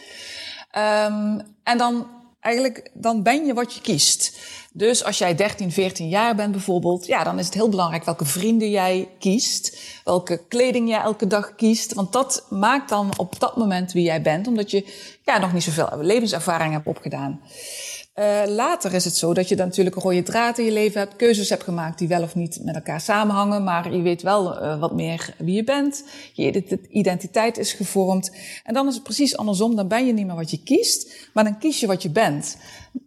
Um, 0.77 1.43
en 1.63 1.79
dan 1.79 2.07
eigenlijk, 2.45 2.91
dan 2.93 3.23
ben 3.23 3.47
je 3.47 3.55
wat 3.55 3.75
je 3.75 3.81
kiest. 3.81 4.39
Dus 4.73 5.05
als 5.05 5.19
jij 5.19 5.35
13, 5.35 5.73
14 5.73 6.09
jaar 6.09 6.35
bent 6.35 6.53
bijvoorbeeld, 6.53 7.07
ja, 7.07 7.25
dan 7.25 7.39
is 7.39 7.45
het 7.45 7.55
heel 7.55 7.69
belangrijk 7.69 8.05
welke 8.05 8.25
vrienden 8.25 8.71
jij 8.71 9.09
kiest, 9.19 9.79
welke 10.05 10.41
kleding 10.49 10.89
jij 10.89 11.01
elke 11.01 11.27
dag 11.27 11.55
kiest, 11.55 11.95
want 11.95 12.13
dat 12.13 12.47
maakt 12.51 12.89
dan 12.89 13.11
op 13.17 13.41
dat 13.41 13.57
moment 13.57 13.93
wie 13.93 14.05
jij 14.05 14.23
bent, 14.23 14.47
omdat 14.47 14.71
je 14.71 14.85
ja, 15.25 15.39
nog 15.39 15.53
niet 15.53 15.63
zoveel 15.63 15.89
levenservaring 16.01 16.73
hebt 16.73 16.87
opgedaan. 16.87 17.41
Uh, 18.19 18.43
later 18.47 18.95
is 18.95 19.05
het 19.05 19.17
zo 19.17 19.35
dat 19.35 19.49
je 19.49 19.57
dan 19.57 19.67
natuurlijk 19.67 19.97
een 19.97 20.03
rode 20.03 20.23
draad 20.23 20.59
in 20.59 20.65
je 20.65 20.73
leven 20.73 21.01
hebt, 21.01 21.17
keuzes 21.17 21.49
hebt 21.49 21.63
gemaakt 21.63 21.99
die 21.99 22.09
wel 22.09 22.23
of 22.23 22.35
niet 22.35 22.61
met 22.63 22.75
elkaar 22.75 23.01
samenhangen, 23.01 23.65
maar 23.65 23.93
je 23.93 24.03
weet 24.03 24.23
wel 24.23 24.63
uh, 24.63 24.81
wat 24.81 24.95
meer 24.95 25.35
wie 25.39 25.55
je 25.55 25.65
bent, 25.65 26.05
je 26.33 26.83
identiteit 26.89 27.59
is 27.59 27.73
gevormd. 27.73 28.31
En 28.65 28.75
dan 28.75 28.89
is 28.89 28.95
het 28.95 29.03
precies 29.03 29.37
andersom, 29.37 29.77
dan 29.77 29.89
ben 29.89 30.07
je 30.07 30.13
niet 30.13 30.27
meer 30.27 30.35
wat 30.35 30.51
je 30.51 30.63
kiest, 30.63 31.29
maar 31.33 31.45
dan 31.45 31.59
kies 31.59 31.81
je 31.81 31.87
wat 31.87 32.03
je 32.03 32.11
bent. 32.11 32.57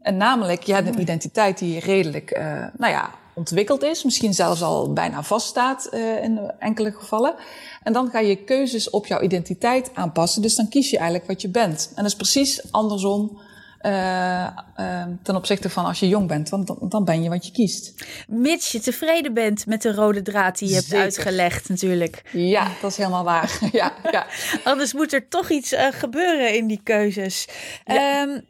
En 0.02 0.17
namelijk, 0.17 0.63
je 0.63 0.74
hebt 0.74 0.88
een 0.88 1.02
identiteit 1.02 1.58
die 1.58 1.80
redelijk, 1.80 2.38
uh, 2.38 2.65
nou 2.78 2.91
ja, 2.93 3.12
ontwikkeld 3.36 3.84
is, 3.84 4.04
misschien 4.04 4.34
zelfs 4.34 4.62
al 4.62 4.93
bijna 4.93 5.24
vaststaat 5.24 5.89
in 6.22 6.52
enkele 6.60 6.91
gevallen. 6.91 7.36
En 7.84 7.93
dan 7.93 8.10
ga 8.10 8.20
je 8.20 8.43
keuzes 8.43 8.89
op 8.89 9.06
jouw 9.06 9.22
identiteit 9.22 9.89
aanpassen, 9.93 10.41
dus 10.41 10.56
dan 10.56 10.70
kies 10.70 10.89
je 10.89 10.98
eigenlijk 10.98 11.28
wat 11.28 11.41
je 11.41 11.50
bent. 11.50 11.88
En 11.96 12.04
dat 12.04 12.12
is 12.12 12.15
precies 12.15 12.72
andersom 12.72 13.39
uh, 13.88 14.47
uh, 14.80 15.04
ten 15.23 15.36
opzichte 15.36 15.69
van 15.69 15.86
als 15.86 16.00
je 16.00 16.08
jong 16.08 16.28
bent. 16.28 16.50
Want 16.50 16.67
dan, 16.67 16.78
dan, 16.89 17.06
ben 17.06 17.23
je 17.23 17.30
wat 17.30 17.45
je 17.45 17.52
kiest. 17.52 18.06
Mits 18.28 18.71
je 18.71 18.80
tevreden 18.80 19.34
bent 19.34 19.65
met 19.65 19.82
de 19.82 19.93
rode 19.93 20.21
draad 20.21 20.58
die 20.58 20.69
je 20.69 20.76
hebt 20.76 20.93
uitgelegd 20.93 21.69
natuurlijk. 21.69 22.21
Ja, 22.32 22.67
dat 22.82 22.91
is 22.91 22.97
helemaal 22.97 23.23
waar. 23.23 23.60
ja, 23.71 23.93
ja. 24.12 24.26
Anders 24.63 24.93
moet 24.93 25.13
er 25.13 25.28
toch 25.28 25.50
iets 25.50 25.73
uh, 25.73 25.88
gebeuren 25.91 26.56
in 26.56 26.67
die 26.67 26.82
keuzes. 26.84 27.47
Ja. 27.86 28.21
Um, 28.21 28.45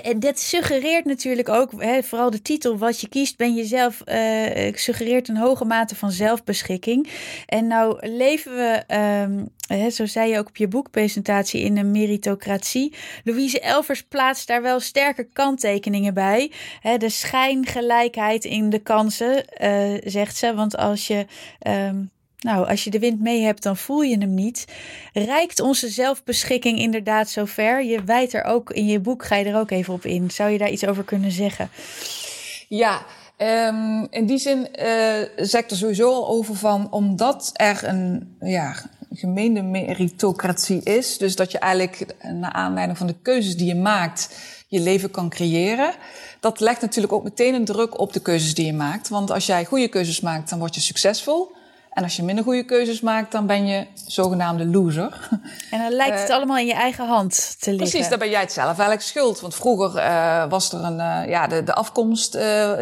en 0.00 0.20
dat 0.20 0.40
suggereert 0.40 1.04
natuurlijk 1.04 1.48
ook, 1.48 1.82
hè, 1.82 2.02
vooral 2.02 2.30
de 2.30 2.42
titel, 2.42 2.78
wat 2.78 3.00
je 3.00 3.08
kiest, 3.08 3.36
ben 3.36 3.54
je 3.54 3.64
zelf, 3.64 4.02
uh, 4.06 4.72
suggereert 4.74 5.28
een 5.28 5.36
hoge 5.36 5.64
mate 5.64 5.96
van 5.96 6.10
zelfbeschikking. 6.10 7.08
En 7.46 7.66
nou 7.66 8.08
leven 8.08 8.56
we, 8.56 8.84
um, 9.26 9.48
hè, 9.66 9.90
zo 9.90 10.06
zei 10.06 10.30
je 10.30 10.38
ook 10.38 10.48
op 10.48 10.56
je 10.56 10.68
boekpresentatie, 10.68 11.60
in 11.60 11.76
een 11.76 11.90
meritocratie. 11.90 12.94
Louise 13.24 13.60
Elvers 13.60 14.02
plaatst 14.02 14.46
daar 14.46 14.62
wel 14.62 14.80
sterke 14.80 15.28
kanttekeningen 15.32 16.14
bij. 16.14 16.50
Hè, 16.80 16.96
de 16.96 17.10
schijngelijkheid 17.10 18.44
in 18.44 18.70
de 18.70 18.78
kansen, 18.78 19.44
zegt 20.04 20.36
ze. 20.36 20.54
Want 20.54 20.76
als 20.76 21.06
je. 21.06 21.26
Um, 21.66 22.10
nou, 22.42 22.68
als 22.68 22.84
je 22.84 22.90
de 22.90 22.98
wind 22.98 23.20
mee 23.20 23.42
hebt, 23.42 23.62
dan 23.62 23.76
voel 23.76 24.00
je 24.00 24.18
hem 24.18 24.34
niet. 24.34 24.64
Rijkt 25.12 25.60
onze 25.60 25.88
zelfbeschikking 25.88 26.78
inderdaad 26.78 27.28
zo 27.28 27.44
ver? 27.44 27.84
Je 27.84 28.04
wijt 28.04 28.32
er 28.32 28.44
ook 28.44 28.70
in 28.70 28.86
je 28.86 29.00
boek, 29.00 29.24
ga 29.24 29.36
je 29.36 29.44
er 29.44 29.58
ook 29.58 29.70
even 29.70 29.94
op 29.94 30.04
in. 30.04 30.30
Zou 30.30 30.50
je 30.50 30.58
daar 30.58 30.70
iets 30.70 30.86
over 30.86 31.04
kunnen 31.04 31.30
zeggen? 31.30 31.70
Ja, 32.68 33.02
um, 33.38 34.06
in 34.10 34.26
die 34.26 34.38
zin 34.38 34.58
uh, 34.58 34.66
zeg 35.36 35.62
ik 35.62 35.70
er 35.70 35.76
sowieso 35.76 36.08
al 36.08 36.28
over 36.28 36.56
van, 36.56 36.92
omdat 36.92 37.50
er 37.52 37.84
een 37.84 38.36
ja, 38.40 38.74
gemeende 39.12 39.62
meritocratie 39.62 40.82
is, 40.82 41.18
dus 41.18 41.36
dat 41.36 41.52
je 41.52 41.58
eigenlijk 41.58 42.06
naar 42.22 42.52
aanleiding 42.52 42.98
van 42.98 43.06
de 43.06 43.16
keuzes 43.22 43.56
die 43.56 43.66
je 43.66 43.74
maakt, 43.74 44.28
je 44.68 44.80
leven 44.80 45.10
kan 45.10 45.28
creëren. 45.28 45.94
Dat 46.40 46.60
legt 46.60 46.80
natuurlijk 46.80 47.12
ook 47.12 47.24
meteen 47.24 47.54
een 47.54 47.64
druk 47.64 47.98
op 47.98 48.12
de 48.12 48.20
keuzes 48.20 48.54
die 48.54 48.66
je 48.66 48.72
maakt. 48.72 49.08
Want 49.08 49.30
als 49.30 49.46
jij 49.46 49.64
goede 49.64 49.88
keuzes 49.88 50.20
maakt, 50.20 50.50
dan 50.50 50.58
word 50.58 50.74
je 50.74 50.80
succesvol. 50.80 51.52
En 51.92 52.02
als 52.02 52.16
je 52.16 52.22
minder 52.22 52.44
goede 52.44 52.64
keuzes 52.64 53.00
maakt, 53.00 53.32
dan 53.32 53.46
ben 53.46 53.66
je 53.66 53.86
zogenaamde 54.06 54.66
loser. 54.66 55.28
En 55.70 55.78
dan 55.78 55.92
lijkt 55.92 56.20
het 56.20 56.28
uh, 56.28 56.34
allemaal 56.34 56.58
in 56.58 56.66
je 56.66 56.74
eigen 56.74 57.06
hand 57.06 57.56
te 57.60 57.70
liggen. 57.70 57.88
Precies, 57.90 58.08
dan 58.08 58.18
ben 58.18 58.30
jij 58.30 58.40
het 58.40 58.52
zelf 58.52 58.66
eigenlijk 58.66 59.00
schuld. 59.00 59.40
Want 59.40 59.54
vroeger 59.54 60.02
uh, 60.02 60.44
was 60.48 60.72
er 60.72 60.84
een, 60.84 60.98
uh, 60.98 61.28
ja, 61.28 61.46
de, 61.46 61.62
de 61.62 61.74
afkomst 61.74 62.38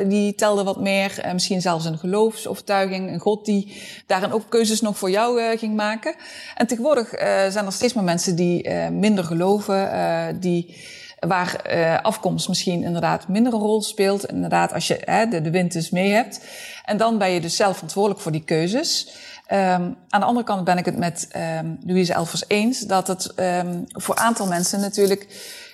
die 0.06 0.34
telde 0.34 0.64
wat 0.64 0.80
meer. 0.80 1.28
misschien 1.32 1.60
zelfs 1.60 1.84
een 1.84 1.98
geloofsovertuiging, 1.98 3.12
een 3.12 3.20
God 3.20 3.44
die 3.44 3.82
daarin 4.06 4.32
ook 4.32 4.42
keuzes 4.48 4.80
nog 4.80 4.98
voor 4.98 5.10
jou 5.10 5.56
ging 5.56 5.76
maken. 5.76 6.14
En 6.54 6.66
tegenwoordig 6.66 7.08
zijn 7.48 7.66
er 7.66 7.72
steeds 7.72 7.94
meer 7.94 8.04
mensen 8.04 8.36
die 8.36 8.70
minder 8.90 9.24
geloven, 9.24 10.40
die 10.40 10.76
waar 11.20 11.74
uh, 11.74 12.00
afkomst 12.02 12.48
misschien 12.48 12.82
inderdaad 12.82 13.28
minder 13.28 13.52
een 13.52 13.60
rol 13.60 13.82
speelt. 13.82 14.24
Inderdaad, 14.24 14.72
als 14.72 14.86
je 14.86 15.02
hè, 15.04 15.26
de, 15.26 15.40
de 15.40 15.50
wind 15.50 15.72
dus 15.72 15.90
mee 15.90 16.10
hebt. 16.10 16.40
En 16.84 16.96
dan 16.96 17.18
ben 17.18 17.30
je 17.30 17.40
dus 17.40 17.56
zelf 17.56 17.74
verantwoordelijk 17.74 18.20
voor 18.20 18.32
die 18.32 18.44
keuzes. 18.44 19.08
Um, 19.52 19.96
aan 20.08 20.20
de 20.20 20.26
andere 20.26 20.46
kant 20.46 20.64
ben 20.64 20.78
ik 20.78 20.84
het 20.84 20.96
met 20.96 21.28
um, 21.36 21.78
Louise 21.84 22.12
Elvers 22.12 22.44
eens 22.46 22.80
dat 22.80 23.06
het 23.06 23.32
um, 23.36 23.84
voor 23.88 24.16
een 24.16 24.22
aantal 24.22 24.46
mensen 24.46 24.80
natuurlijk 24.80 25.26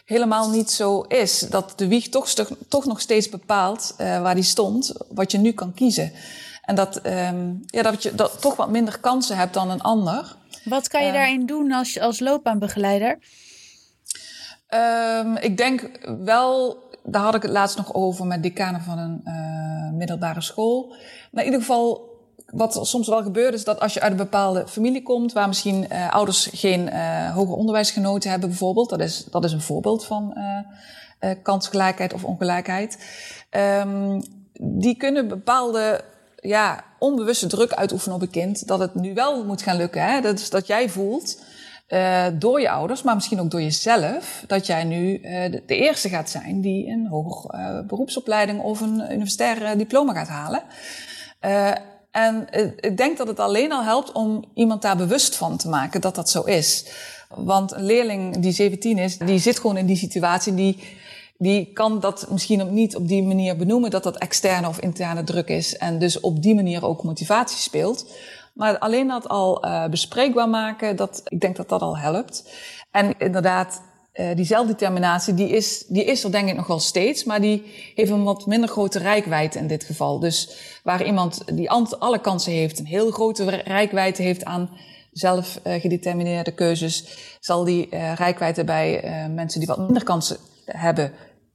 helemaal 0.04 0.50
niet 0.50 0.70
zo 0.70 1.00
is. 1.00 1.38
Dat 1.38 1.72
de 1.76 1.88
wieg 1.88 2.08
toch, 2.08 2.28
toch 2.68 2.84
nog 2.84 3.00
steeds 3.00 3.28
bepaalt 3.28 3.94
uh, 3.98 4.22
waar 4.22 4.34
die 4.34 4.44
stond, 4.44 4.92
wat 5.08 5.32
je 5.32 5.38
nu 5.38 5.52
kan 5.52 5.74
kiezen. 5.74 6.12
En 6.62 6.74
dat, 6.74 6.96
ehm, 6.96 7.52
ja, 7.66 7.82
dat 7.82 8.02
je 8.02 8.14
dat 8.14 8.40
toch 8.40 8.56
wat 8.56 8.70
minder 8.70 8.98
kansen 8.98 9.36
hebt 9.36 9.54
dan 9.54 9.70
een 9.70 9.82
ander. 9.82 10.36
Wat 10.64 10.88
kan 10.88 11.06
je 11.06 11.12
daarin 11.12 11.46
doen 11.46 11.72
als, 11.72 12.00
als 12.00 12.20
loopbaanbegeleider? 12.20 13.18
Um, 14.74 15.36
ik 15.36 15.56
denk 15.56 15.90
wel, 16.24 16.78
daar 17.02 17.22
had 17.22 17.34
ik 17.34 17.42
het 17.42 17.50
laatst 17.50 17.76
nog 17.76 17.94
over 17.94 18.26
met 18.26 18.42
decanen 18.42 18.80
van 18.80 18.98
een 18.98 19.20
uh, 19.24 19.98
middelbare 19.98 20.40
school. 20.40 20.94
Maar 21.30 21.44
in 21.44 21.50
ieder 21.50 21.60
geval, 21.60 22.14
wat 22.46 22.78
soms 22.82 23.08
wel 23.08 23.22
gebeurt, 23.22 23.54
is 23.54 23.64
dat 23.64 23.80
als 23.80 23.94
je 23.94 24.00
uit 24.00 24.10
een 24.10 24.16
bepaalde 24.16 24.68
familie 24.68 25.02
komt, 25.02 25.32
waar 25.32 25.48
misschien 25.48 25.86
uh, 25.92 26.12
ouders 26.12 26.48
geen 26.52 26.86
uh, 26.86 27.34
hoger 27.34 27.54
onderwijs 27.54 27.90
genoten 27.90 28.30
hebben, 28.30 28.48
bijvoorbeeld, 28.48 28.90
dat 28.90 29.00
is, 29.00 29.24
dat 29.24 29.44
is 29.44 29.52
een 29.52 29.60
voorbeeld 29.60 30.04
van 30.04 30.36
kansgelijkheid 31.42 32.12
of 32.12 32.24
ongelijkheid. 32.24 32.98
Um, 33.50 34.22
die 34.60 34.96
kunnen 34.96 35.28
bepaalde 35.28 36.00
ja, 36.36 36.84
onbewuste 36.98 37.46
druk 37.46 37.72
uitoefenen 37.72 38.16
op 38.16 38.22
een 38.22 38.30
kind 38.30 38.66
dat 38.66 38.78
het 38.78 38.94
nu 38.94 39.14
wel 39.14 39.44
moet 39.44 39.62
gaan 39.62 39.76
lukken. 39.76 40.02
Hè? 40.02 40.20
Dat 40.20 40.38
is 40.38 40.50
dat 40.50 40.66
jij 40.66 40.88
voelt 40.88 41.40
uh, 41.88 42.26
door 42.34 42.60
je 42.60 42.70
ouders, 42.70 43.02
maar 43.02 43.14
misschien 43.14 43.40
ook 43.40 43.50
door 43.50 43.62
jezelf, 43.62 44.44
dat 44.46 44.66
jij 44.66 44.84
nu 44.84 45.18
uh, 45.18 45.50
de, 45.50 45.62
eerste 45.66 46.08
gaat 46.08 46.30
zijn 46.30 46.60
die 46.60 46.86
een 46.88 47.06
hoger 47.06 47.54
uh, 47.54 47.86
beroepsopleiding 47.86 48.60
of 48.60 48.80
een 48.80 49.12
universitair 49.12 49.78
diploma 49.78 50.12
gaat 50.12 50.28
halen. 50.28 50.62
en 52.10 52.46
ik 52.80 52.96
denk 52.96 53.16
dat 53.16 53.26
het 53.26 53.40
alleen 53.40 53.72
al 53.72 53.84
helpt 53.84 54.12
om 54.12 54.44
iemand 54.54 54.82
daar 54.82 54.96
bewust 54.96 55.36
van 55.36 55.56
te 55.56 55.68
maken 55.68 56.00
dat 56.00 56.14
dat 56.14 56.30
zo 56.30 56.42
is. 56.42 56.86
Want 57.28 57.72
een 57.72 57.84
leerling 57.84 58.38
die 58.38 58.52
17 58.52 58.98
is, 58.98 59.18
die 59.18 59.38
zit 59.38 59.58
gewoon 59.58 59.76
in 59.76 59.86
die 59.86 59.96
situatie, 59.96 60.54
die, 60.54 60.78
die 61.38 61.72
kan 61.72 62.00
dat 62.00 62.26
misschien 62.30 62.74
niet 62.74 62.96
op 62.96 63.08
die 63.08 63.22
manier 63.22 63.56
benoemen 63.56 63.90
dat 63.90 64.02
dat 64.02 64.18
externe 64.18 64.68
of 64.68 64.80
interne 64.80 65.24
druk 65.24 65.48
is 65.48 65.76
en 65.76 65.98
dus 65.98 66.20
op 66.20 66.42
die 66.42 66.54
manier 66.54 66.84
ook 66.84 67.02
motivatie 67.02 67.58
speelt. 67.58 68.06
Maar 68.56 68.78
alleen 68.78 69.08
dat 69.08 69.28
al 69.28 69.64
uh, 69.64 69.86
bespreekbaar 69.86 70.48
maken, 70.48 70.96
dat, 70.96 71.20
ik 71.24 71.40
denk 71.40 71.56
dat 71.56 71.68
dat 71.68 71.82
al 71.82 71.98
helpt. 71.98 72.50
En 72.90 73.18
inderdaad, 73.18 73.82
uh, 74.14 74.34
die 74.34 74.44
zelfdeterminatie, 74.44 75.34
die 75.34 75.48
is, 75.48 75.84
die 75.88 76.04
is 76.04 76.24
er 76.24 76.32
denk 76.32 76.48
ik 76.48 76.56
nog 76.56 76.66
wel 76.66 76.78
steeds, 76.78 77.24
maar 77.24 77.40
die 77.40 77.62
heeft 77.94 78.10
een 78.10 78.24
wat 78.24 78.46
minder 78.46 78.68
grote 78.68 78.98
rijkwijde 78.98 79.58
in 79.58 79.66
dit 79.66 79.84
geval. 79.84 80.18
Dus 80.18 80.56
waar 80.82 81.04
iemand 81.04 81.56
die 81.56 81.70
alle 81.70 82.20
kansen 82.20 82.52
heeft, 82.52 82.78
een 82.78 82.86
heel 82.86 83.10
grote 83.10 83.44
rijkwijde 83.50 84.22
heeft 84.22 84.44
aan 84.44 84.70
zelf 85.12 85.60
uh, 85.66 85.80
gedetermineerde 85.80 86.54
keuzes, 86.54 87.04
zal 87.40 87.64
die 87.64 87.88
uh, 87.90 88.14
rijkwijde 88.14 88.64
bij 88.64 89.02
mensen 89.34 89.60
die 89.60 89.68
wat 89.68 89.78
minder 89.78 90.04
kansen 90.04 90.36
hebben 90.64 91.12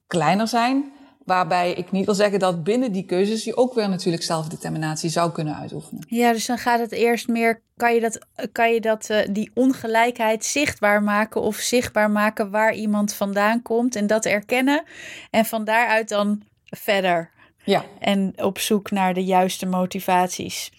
kleiner 0.08 0.48
zijn. 0.48 0.92
Waarbij 1.32 1.74
ik 1.74 1.92
niet 1.92 2.06
wil 2.06 2.16
zeggen 2.16 2.40
dat 2.40 2.64
binnen 2.64 2.92
die 2.92 3.06
keuzes 3.06 3.44
je 3.44 3.56
ook 3.58 3.74
weer 3.74 3.90
natuurlijk 3.90 4.24
zelfdeterminatie 4.24 5.10
zou 5.10 5.32
kunnen 5.32 5.56
uitoefenen. 5.56 6.04
Ja, 6.08 6.32
dus 6.32 6.46
dan 6.46 6.58
gaat 6.58 6.80
het 6.80 6.92
eerst 6.92 7.28
meer, 7.28 7.62
kan 7.78 7.94
je 7.94 8.00
dat, 8.00 8.20
kan 8.52 8.74
je 8.74 8.82
dat 8.82 9.08
uh, 9.12 9.18
die 9.30 9.52
ongelijkheid 9.54 10.46
zichtbaar 10.46 11.04
maken 11.04 11.42
of 11.42 11.56
zichtbaar 11.56 12.12
maken 12.12 12.50
waar 12.50 12.74
iemand 12.74 13.14
vandaan 13.14 13.62
komt 13.62 13.96
en 13.96 14.08
dat 14.08 14.26
erkennen 14.26 14.84
en 15.30 15.46
van 15.46 15.64
daaruit 15.64 16.10
dan 16.10 16.44
verder. 16.66 17.30
Ja. 17.64 17.86
En 18.00 18.34
op 18.36 18.60
zoek 18.60 18.92
naar 18.92 19.14
de 19.14 19.24
juiste 19.24 19.66
motivaties. 19.66 20.72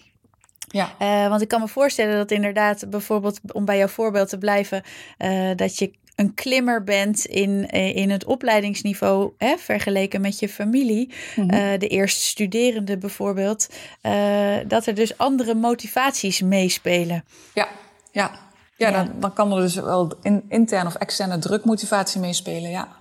Ja. 0.67 0.95
Uh, 0.99 1.29
want 1.29 1.41
ik 1.41 1.49
kan 1.49 1.61
me 1.61 1.69
voorstellen 1.69 2.17
dat 2.17 2.31
inderdaad, 2.31 2.91
bijvoorbeeld 2.91 3.41
om 3.53 3.65
bij 3.65 3.79
jouw 3.79 3.89
voorbeeld 3.89 4.29
te 4.29 4.39
blijven, 4.39 4.83
uh, 5.19 5.51
dat 5.57 5.79
je 5.79 5.93
een 6.23 6.35
klimmer 6.35 6.85
bent 6.85 7.25
in, 7.25 7.69
eh, 7.69 7.97
in 7.97 8.11
het 8.11 8.25
opleidingsniveau, 8.25 9.33
hè, 9.39 9.57
vergeleken 9.59 10.21
met 10.21 10.39
je 10.39 10.49
familie, 10.49 11.13
mm 11.37 11.51
-hmm. 11.51 11.59
uh, 11.59 11.79
de 11.79 11.89
eerste 11.89 12.21
studerende 12.21 12.99
bijvoorbeeld, 12.99 13.69
uh, 14.03 14.57
dat 14.69 14.87
er 14.87 14.95
dus 14.95 15.19
andere 15.19 15.55
motivaties 15.55 16.41
meespelen. 16.41 17.25
Ja, 17.55 17.69
ja. 18.13 18.31
ja, 18.77 18.89
ja. 18.89 18.91
Dan, 18.91 19.21
dan 19.21 19.33
kan 19.33 19.53
er 19.53 19.61
dus 19.61 19.75
wel 19.75 20.13
in, 20.23 20.45
interne 20.49 20.89
of 20.89 20.95
externe 20.95 21.39
drukmotivatie 21.39 22.21
meespelen, 22.21 22.71
ja. 22.71 23.01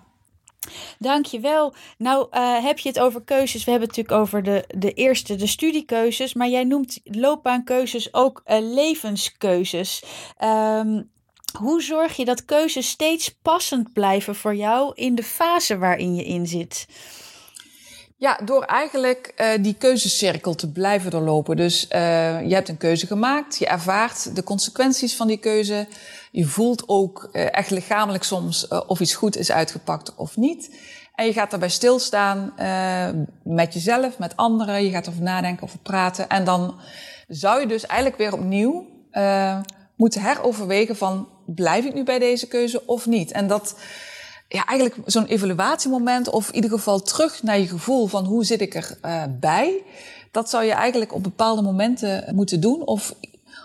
Dankjewel. 0.99 1.73
Nou 1.97 2.27
uh, 2.31 2.63
heb 2.63 2.79
je 2.79 2.89
het 2.89 2.99
over 2.99 3.23
keuzes. 3.23 3.63
We 3.63 3.71
hebben 3.71 3.89
het 3.89 3.97
natuurlijk 3.97 4.23
over 4.23 4.43
de, 4.43 4.65
de 4.77 4.93
eerste, 4.93 5.36
de 5.36 5.47
studiekeuzes. 5.47 6.34
Maar 6.34 6.47
jij 6.47 6.63
noemt 6.63 6.99
loopbaankeuzes 7.03 8.13
ook 8.13 8.41
uh, 8.45 8.57
levenskeuzes. 8.60 10.03
Um, 10.43 11.10
hoe 11.58 11.82
zorg 11.82 12.16
je 12.16 12.26
dat 12.26 12.46
keuzes 12.46 12.90
steeds 12.90 13.36
passend 13.42 13.94
blijven 13.94 14.36
voor 14.36 14.56
jou 14.56 14.92
in 14.96 15.16
de 15.16 15.24
fase 15.24 15.78
waarin 15.78 16.16
je 16.16 16.24
in 16.24 16.48
zit? 16.48 16.86
Ja, 18.18 18.40
door 18.46 18.64
eigenlijk 18.64 19.34
uh, 19.38 19.64
die 19.64 19.74
keuzecirkel 19.74 20.56
te 20.56 20.72
blijven 20.72 21.12
doorlopen. 21.12 21.58
Dus 21.58 21.84
uh, 21.84 22.48
je 22.48 22.54
hebt 22.54 22.70
een 22.70 22.78
keuze 22.78 23.08
gemaakt, 23.08 23.58
je 23.58 23.68
ervaart 23.68 24.36
de 24.36 24.44
consequenties 24.44 25.16
van 25.16 25.28
die 25.28 25.38
keuze. 25.38 25.88
Je 26.32 26.46
voelt 26.46 26.84
ook 26.88 27.30
uh, 27.32 27.56
echt 27.56 27.70
lichamelijk 27.70 28.24
soms 28.24 28.68
of 28.68 29.00
iets 29.00 29.14
goed 29.16 29.38
is 29.38 29.52
uitgepakt 29.52 30.16
of 30.16 30.38
niet. 30.38 30.76
En 31.16 31.26
je 31.26 31.34
gaat 31.34 31.50
daarbij 31.50 31.70
stilstaan 31.70 32.54
met 33.44 33.74
jezelf, 33.74 34.18
met 34.18 34.38
anderen. 34.38 34.84
Je 34.84 34.90
gaat 34.90 35.06
erover 35.06 35.24
nadenken, 35.24 35.64
over 35.64 35.80
praten. 35.80 36.30
En 36.30 36.44
dan 36.44 36.80
zou 37.28 37.60
je 37.60 37.68
dus 37.68 37.86
eigenlijk 37.86 38.20
weer 38.22 38.34
opnieuw 38.34 38.86
moeten 39.96 40.22
heroverwegen 40.22 40.96
van 40.96 41.28
blijf 41.56 41.86
ik 41.86 41.94
nu 41.94 42.04
bij 42.04 42.20
deze 42.20 42.48
keuze 42.48 42.86
of 42.86 43.06
niet? 43.06 43.32
En 43.32 43.48
dat, 43.48 43.76
ja, 44.48 44.66
eigenlijk 44.66 45.10
zo'n 45.10 45.26
evaluatiemoment 45.26 46.30
of 46.30 46.48
in 46.48 46.56
ieder 46.56 46.70
geval 46.70 47.02
terug 47.02 47.44
naar 47.44 47.60
je 47.60 47.68
gevoel 47.68 48.08
van 48.08 48.26
hoe 48.26 48.44
zit 48.44 48.62
ik 48.62 48.76
er 48.76 48.98
uh, 49.06 49.24
bij? 49.40 49.84
Dat 50.32 50.50
zou 50.50 50.64
je 50.64 50.72
eigenlijk 50.72 51.14
op 51.14 51.24
bepaalde 51.24 51.62
momenten 51.62 52.36
moeten 52.36 52.60
doen. 52.60 52.86
Of, 52.86 53.16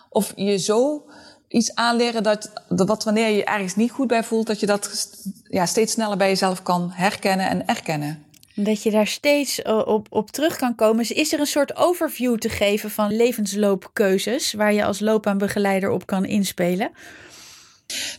of 0.09 0.33
je 0.37 0.59
zo 0.59 1.05
iets 1.49 1.75
aanleren 1.75 2.23
dat, 2.23 2.51
dat 2.69 3.05
wanneer 3.05 3.29
je 3.29 3.45
ergens 3.45 3.77
niet 3.77 3.91
goed 3.91 4.07
bij 4.07 4.25
voelt, 4.25 4.47
dat 4.47 4.61
je 4.61 4.67
dat 4.67 5.09
ja, 5.49 5.67
steeds 5.67 5.93
sneller 5.93 6.17
bij 6.17 6.29
jezelf 6.29 6.63
kan 6.63 6.91
herkennen 6.93 7.49
en 7.49 7.67
erkennen. 7.67 8.25
Dat 8.55 8.83
je 8.83 8.91
daar 8.91 9.07
steeds 9.07 9.63
op, 9.63 10.07
op 10.11 10.31
terug 10.31 10.57
kan 10.57 10.75
komen. 10.75 10.97
Dus 10.97 11.13
is 11.13 11.33
er 11.33 11.41
een 11.41 11.47
soort 11.47 11.77
overview 11.77 12.39
te 12.39 12.49
geven 12.49 12.91
van 12.91 13.17
levensloopkeuzes 13.17 14.53
waar 14.53 14.73
je 14.73 14.85
als 14.85 15.01
loopbaanbegeleider 15.01 15.91
op 15.91 16.07
kan 16.07 16.25
inspelen? 16.25 16.91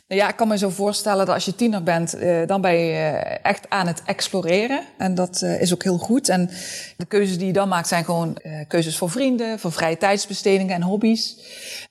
Nou 0.07 0.21
ja, 0.21 0.29
ik 0.29 0.35
kan 0.35 0.47
me 0.47 0.57
zo 0.57 0.69
voorstellen 0.69 1.25
dat 1.25 1.35
als 1.35 1.45
je 1.45 1.55
tiener 1.55 1.83
bent, 1.83 2.13
eh, 2.13 2.39
dan 2.45 2.61
ben 2.61 2.73
je 2.73 2.91
eh, 2.91 3.37
echt 3.41 3.69
aan 3.69 3.87
het 3.87 4.01
exploreren. 4.05 4.81
En 4.97 5.15
dat 5.15 5.41
eh, 5.41 5.61
is 5.61 5.73
ook 5.73 5.83
heel 5.83 5.97
goed. 5.97 6.29
En 6.29 6.49
de 6.97 7.05
keuzes 7.05 7.37
die 7.37 7.47
je 7.47 7.53
dan 7.53 7.67
maakt 7.67 7.87
zijn 7.87 8.05
gewoon 8.05 8.37
keuzes 8.67 8.97
voor 8.97 9.09
vrienden, 9.09 9.59
voor 9.59 9.71
vrije 9.71 9.97
tijdsbestedingen 9.97 10.75
en 10.75 10.81
hobby's. 10.81 11.35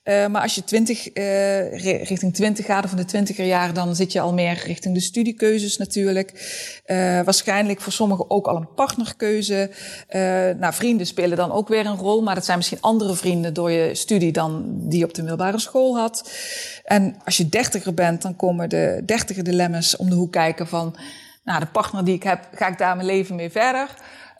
Maar 0.03 0.41
als 0.41 0.55
je 0.55 0.63
20, 0.63 1.09
richting 2.07 2.33
20 2.33 2.65
gaat 2.65 2.83
of 2.83 2.89
van 2.89 2.99
de 2.99 3.05
twintiger 3.05 3.45
jaren, 3.45 3.73
dan 3.73 3.95
zit 3.95 4.11
je 4.11 4.19
al 4.19 4.33
meer 4.33 4.63
richting 4.65 4.93
de 4.93 4.99
studiekeuzes 4.99 5.77
natuurlijk. 5.77 6.31
waarschijnlijk 7.25 7.81
voor 7.81 7.93
sommigen 7.93 8.29
ook 8.29 8.47
al 8.47 8.55
een 8.55 8.73
partnerkeuze. 8.73 9.69
nou, 10.59 10.73
vrienden 10.73 11.07
spelen 11.07 11.37
dan 11.37 11.51
ook 11.51 11.67
weer 11.67 11.85
een 11.85 11.97
rol, 11.97 12.21
maar 12.21 12.35
dat 12.35 12.45
zijn 12.45 12.57
misschien 12.57 12.81
andere 12.81 13.15
vrienden 13.15 13.53
door 13.53 13.71
je 13.71 13.95
studie 13.95 14.31
dan 14.31 14.63
die 14.75 15.03
op 15.03 15.13
de 15.13 15.21
middelbare 15.21 15.59
school 15.59 15.97
had. 15.97 16.31
En 16.83 17.15
als 17.25 17.37
je 17.37 17.49
dertiger 17.71 17.93
bent, 17.93 18.21
dan 18.21 18.35
komen 18.35 18.69
de 18.69 19.01
dertiger 19.05 19.43
dilemma's 19.43 19.95
om 19.95 20.09
de 20.09 20.15
hoek 20.15 20.31
kijken 20.31 20.67
van, 20.67 20.95
nou, 21.43 21.59
de 21.59 21.65
partner 21.65 22.05
die 22.05 22.15
ik 22.15 22.23
heb, 22.23 22.47
ga 22.53 22.67
ik 22.67 22.77
daar 22.77 22.95
mijn 22.95 23.07
leven 23.07 23.35
mee 23.35 23.49
verder? 23.49 23.89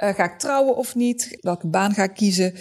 Uh, 0.03 0.09
ga 0.09 0.23
ik 0.23 0.39
trouwen 0.39 0.75
of 0.75 0.95
niet? 0.95 1.37
Welke 1.41 1.67
baan 1.67 1.93
ga 1.93 2.03
ik 2.03 2.13
kiezen? 2.13 2.53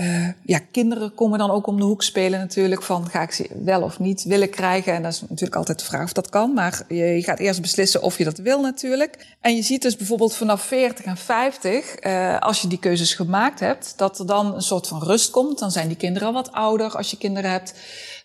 Uh, 0.00 0.28
ja, 0.44 0.58
kinderen 0.70 1.14
komen 1.14 1.38
dan 1.38 1.50
ook 1.50 1.66
om 1.66 1.76
de 1.76 1.84
hoek 1.84 2.02
spelen 2.02 2.38
natuurlijk. 2.38 2.82
Van 2.82 3.08
ga 3.08 3.22
ik 3.22 3.30
ze 3.30 3.48
wel 3.64 3.82
of 3.82 3.98
niet 3.98 4.22
willen 4.22 4.50
krijgen? 4.50 4.92
En 4.92 5.02
dat 5.02 5.12
is 5.12 5.20
natuurlijk 5.20 5.56
altijd 5.56 5.78
de 5.78 5.84
vraag 5.84 6.04
of 6.04 6.12
dat 6.12 6.28
kan. 6.28 6.54
Maar 6.54 6.82
je, 6.88 7.22
gaat 7.22 7.38
eerst 7.38 7.60
beslissen 7.60 8.02
of 8.02 8.18
je 8.18 8.24
dat 8.24 8.38
wil 8.38 8.60
natuurlijk. 8.60 9.36
En 9.40 9.56
je 9.56 9.62
ziet 9.62 9.82
dus 9.82 9.96
bijvoorbeeld 9.96 10.34
vanaf 10.34 10.62
40 10.62 11.04
en 11.04 11.16
50, 11.16 12.04
uh, 12.04 12.38
als 12.38 12.60
je 12.60 12.68
die 12.68 12.78
keuzes 12.78 13.14
gemaakt 13.14 13.60
hebt, 13.60 13.94
dat 13.96 14.18
er 14.18 14.26
dan 14.26 14.54
een 14.54 14.62
soort 14.62 14.88
van 14.88 15.02
rust 15.02 15.30
komt. 15.30 15.58
Dan 15.58 15.70
zijn 15.70 15.88
die 15.88 15.96
kinderen 15.96 16.28
al 16.28 16.34
wat 16.34 16.52
ouder 16.52 16.96
als 16.96 17.10
je 17.10 17.18
kinderen 17.18 17.50
hebt. 17.50 17.74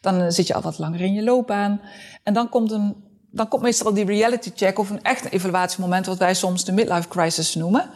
Dan 0.02 0.32
zit 0.32 0.48
je 0.48 0.54
al 0.54 0.62
wat 0.62 0.78
langer 0.78 1.02
in 1.02 1.14
je 1.14 1.24
loopbaan. 1.24 1.82
En 2.24 2.34
dan 2.34 2.50
komt 2.50 2.72
een 2.72 3.06
dan 3.32 3.48
komt 3.48 3.62
meestal 3.62 3.94
die 3.94 4.06
reality 4.06 4.52
check 4.56 4.80
of 4.80 4.90
een 4.90 5.04
echt 5.04 5.32
evaluatiemoment, 5.32 6.06
wat 6.06 6.18
wij 6.18 6.34
soms 6.34 6.66
de 6.66 6.72
midlife 6.72 7.08
crisis 7.08 7.56
noemen. 7.56 7.90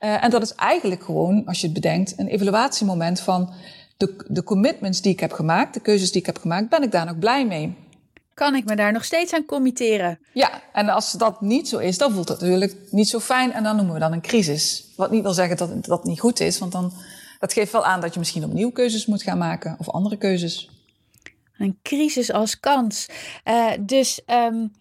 Uh, 0.00 0.24
en 0.24 0.30
dat 0.30 0.42
is 0.42 0.54
eigenlijk 0.54 1.02
gewoon, 1.02 1.46
als 1.46 1.60
je 1.60 1.64
het 1.64 1.74
bedenkt, 1.74 2.14
een 2.16 2.26
evaluatiemoment 2.26 3.20
van 3.20 3.52
de, 3.96 4.24
de 4.28 4.42
commitments 4.42 5.00
die 5.00 5.12
ik 5.12 5.20
heb 5.20 5.32
gemaakt, 5.32 5.74
de 5.74 5.80
keuzes 5.80 6.12
die 6.12 6.20
ik 6.20 6.26
heb 6.26 6.38
gemaakt, 6.38 6.68
ben 6.68 6.82
ik 6.82 6.92
daar 6.92 7.06
nog 7.06 7.18
blij 7.18 7.46
mee? 7.46 7.76
Kan 8.34 8.54
ik 8.54 8.64
me 8.64 8.76
daar 8.76 8.92
nog 8.92 9.04
steeds 9.04 9.32
aan 9.32 9.44
committeren? 9.44 10.18
Ja, 10.32 10.62
en 10.72 10.88
als 10.88 11.12
dat 11.12 11.40
niet 11.40 11.68
zo 11.68 11.78
is, 11.78 11.98
dan 11.98 12.12
voelt 12.12 12.28
het 12.28 12.40
natuurlijk 12.40 12.76
niet 12.90 13.08
zo 13.08 13.20
fijn 13.20 13.52
en 13.52 13.62
dan 13.62 13.76
noemen 13.76 13.94
we 13.94 14.00
dan 14.00 14.12
een 14.12 14.20
crisis. 14.20 14.84
Wat 14.96 15.10
niet 15.10 15.22
wil 15.22 15.32
zeggen 15.32 15.56
dat 15.56 15.84
dat 15.84 16.04
niet 16.04 16.20
goed 16.20 16.40
is, 16.40 16.58
want 16.58 16.72
dan, 16.72 16.92
dat 17.38 17.52
geeft 17.52 17.72
wel 17.72 17.84
aan 17.84 18.00
dat 18.00 18.12
je 18.12 18.18
misschien 18.18 18.44
opnieuw 18.44 18.70
keuzes 18.70 19.06
moet 19.06 19.22
gaan 19.22 19.38
maken 19.38 19.76
of 19.78 19.88
andere 19.88 20.16
keuzes. 20.16 20.70
Een 21.58 21.78
crisis 21.82 22.32
als 22.32 22.60
kans. 22.60 23.06
Uh, 23.44 23.70
dus 23.80 24.20
um, 24.26 24.72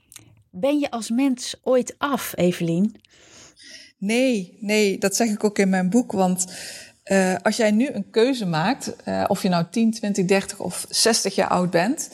ben 0.49 0.79
je 0.79 0.91
als 0.91 1.09
mens 1.09 1.55
ooit 1.63 1.95
af, 1.97 2.33
Evelien? 2.35 3.01
Nee, 3.97 4.57
nee, 4.59 4.97
dat 4.97 5.15
zeg 5.15 5.29
ik 5.29 5.43
ook 5.43 5.59
in 5.59 5.69
mijn 5.69 5.89
boek. 5.89 6.11
Want 6.11 6.45
Uh, 7.11 7.35
als 7.41 7.57
jij 7.57 7.71
nu 7.71 7.89
een 7.89 8.09
keuze 8.11 8.45
maakt, 8.45 8.93
uh, 9.05 9.23
of 9.27 9.41
je 9.41 9.49
nou 9.49 9.65
10, 9.71 9.91
20, 9.91 10.25
30 10.25 10.59
of 10.59 10.85
60 10.89 11.35
jaar 11.35 11.47
oud 11.47 11.69
bent, 11.69 12.09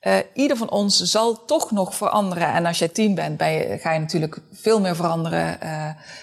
uh, 0.00 0.16
ieder 0.34 0.56
van 0.56 0.70
ons 0.70 1.02
zal 1.02 1.44
toch 1.44 1.70
nog 1.70 1.94
veranderen. 1.94 2.52
En 2.52 2.66
als 2.66 2.78
jij 2.78 2.88
10 2.88 3.14
bent, 3.14 3.42
ga 3.80 3.92
je 3.92 3.98
natuurlijk 3.98 4.40
veel 4.52 4.80
meer 4.80 4.96
veranderen 4.96 5.58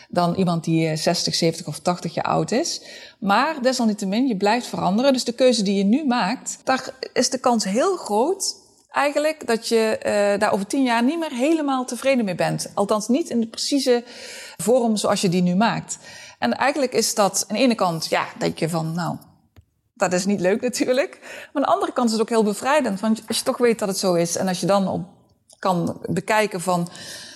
dan 0.10 0.36
iemand 0.36 0.63
die 0.63 0.96
60, 0.96 1.36
70 1.36 1.68
of 1.68 1.80
80 1.80 2.13
jaar 2.13 2.26
oud 2.26 2.52
is. 2.52 2.82
Maar 3.20 3.62
desalniettemin, 3.62 4.28
je 4.28 4.38
blijft 4.38 4.68
veranderen. 4.68 5.13
Dus 5.13 5.24
de 5.24 5.34
keuze 5.34 5.63
die 5.63 5.78
je 5.78 5.84
nu 5.84 6.06
maakt, 6.06 6.60
daar 6.63 6.89
is 7.13 7.30
de 7.30 7.39
kans 7.39 7.63
heel 7.63 7.96
groot 7.96 8.56
eigenlijk 8.91 9.48
dat 9.48 9.68
je 9.68 9.98
daar 10.39 10.54
over 10.54 10.68
10 10.68 10.84
jaar 10.84 11.04
niet 11.04 11.20
meer 11.20 11.32
helemaal 11.32 11.86
tevreden 11.86 12.26
mee 12.26 12.36
bent. 12.36 12.72
Althans 12.74 13.08
niet 13.08 13.30
in 13.30 13.39
de 13.39 13.48
precieze 13.48 14.04
vorm 14.58 14.96
zoals 14.96 15.22
je 15.22 15.30
die 15.30 15.41
nu 15.41 15.56
maakt. 15.56 15.98
En 16.39 16.54
eigenlijk 16.58 16.94
is 16.94 17.15
dat 17.15 17.46
aan 17.48 17.56
de 17.56 17.62
ene 17.62 17.76
kant, 17.76 18.06
ja, 18.06 18.26
denk 18.38 18.60
je 18.60 18.70
van, 18.70 18.94
nou, 18.94 19.18
dat 19.94 20.13
is 20.13 20.26
niet 20.26 20.39
leuk 20.39 20.62
natuurlijk. 20.62 21.20
Maar 21.22 21.50
aan 21.54 21.62
de 21.62 21.68
andere 21.68 21.94
kant 21.94 22.08
is 22.08 22.13
het 22.13 22.22
ook 22.22 22.30
heel 22.30 22.44
bevrijdend. 22.44 23.00
Want 23.00 23.22
als 23.28 23.38
je 23.38 23.44
toch 23.44 23.58
weet 23.58 23.80
dat 23.80 23.88
het 23.88 23.98
zo 23.98 24.13
is 24.13 24.36
en 24.36 24.48
als 24.48 24.60
je 24.60 24.65
dan 24.65 24.88
op 24.88 25.06
kan 25.60 26.02
bekijken 26.10 26.62
van, 26.62 26.89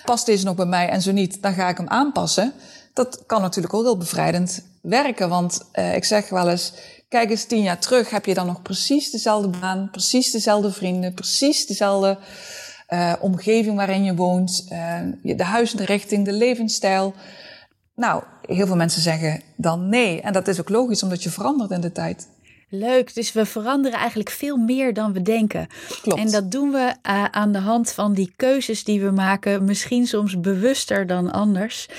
past 0.06 0.26
deze 0.26 0.46
nog 0.46 0.56
bij 0.56 0.66
mij 0.66 0.90
en 0.90 1.02
zo 1.02 1.12
niet, 1.12 1.42
dan 1.42 1.54
ga 1.54 1.70
ik 1.70 1.78
hem 1.78 1.88
aanpassen. 1.88 2.54
Dat 2.94 3.24
kan 3.26 3.42
natuurlijk 3.42 3.74
ook 3.74 3.84
heel 3.84 3.98
bevrijdend 3.98 4.64
werken. 4.82 5.30
Want 5.30 5.66
eh, 5.72 5.96
ik 5.96 6.04
zeg 6.04 6.30
wel 6.30 6.50
eens, 6.50 6.74
kijk 7.10 7.30
eens 7.30 7.46
tien 7.46 7.62
jaar 7.62 7.80
terug, 7.80 8.10
heb 8.10 8.26
je 8.26 8.34
dan 8.34 8.46
nog 8.46 8.62
precies 8.62 9.12
dezelfde 9.12 9.60
baan, 9.60 9.90
precies 9.92 10.32
dezelfde 10.32 10.72
vrienden, 10.72 11.14
precies 11.14 11.66
dezelfde 11.66 12.18
uh, 12.90 13.14
omgeving 13.20 13.76
waarin 13.76 14.04
je 14.04 14.16
woont, 14.16 14.68
uh, 14.72 15.02
de 15.22 15.44
huisrichting, 15.44 16.26
de 16.26 16.34
levensstijl. 16.34 17.14
Nou, 17.96 18.24
heel 18.42 18.68
veel 18.68 18.76
mensen 18.76 19.02
zeggen 19.02 19.42
dan 19.56 19.90
nee. 19.90 20.22
En 20.22 20.34
dat 20.34 20.48
is 20.48 20.60
ook 20.60 20.70
logisch, 20.70 21.04
omdat 21.04 21.24
je 21.24 21.30
verandert 21.30 21.72
in 21.72 21.82
de 21.82 21.92
tijd. 21.92 22.28
Leuk, 22.72 23.16
dus 23.16 23.32
we 23.32 23.46
veranderen 23.46 24.00
eigenlijk 24.00 24.30
veel 24.30 24.58
meer 24.58 24.94
dan 24.94 25.14
we 25.14 25.22
denken. 25.22 25.68
Klopt. 26.02 26.20
En 26.20 26.32
dat 26.32 26.52
doen 26.52 26.72
we 26.72 26.96
uh, 27.10 27.26
aan 27.26 27.52
de 27.52 27.60
hand 27.60 27.92
van 27.92 28.14
die 28.14 28.34
keuzes 28.36 28.84
die 28.84 29.02
we 29.02 29.12
maken, 29.12 29.64
misschien 29.66 30.08
soms 30.08 30.40
bewuster 30.40 31.08
dan 31.08 31.32
anders. 31.32 31.90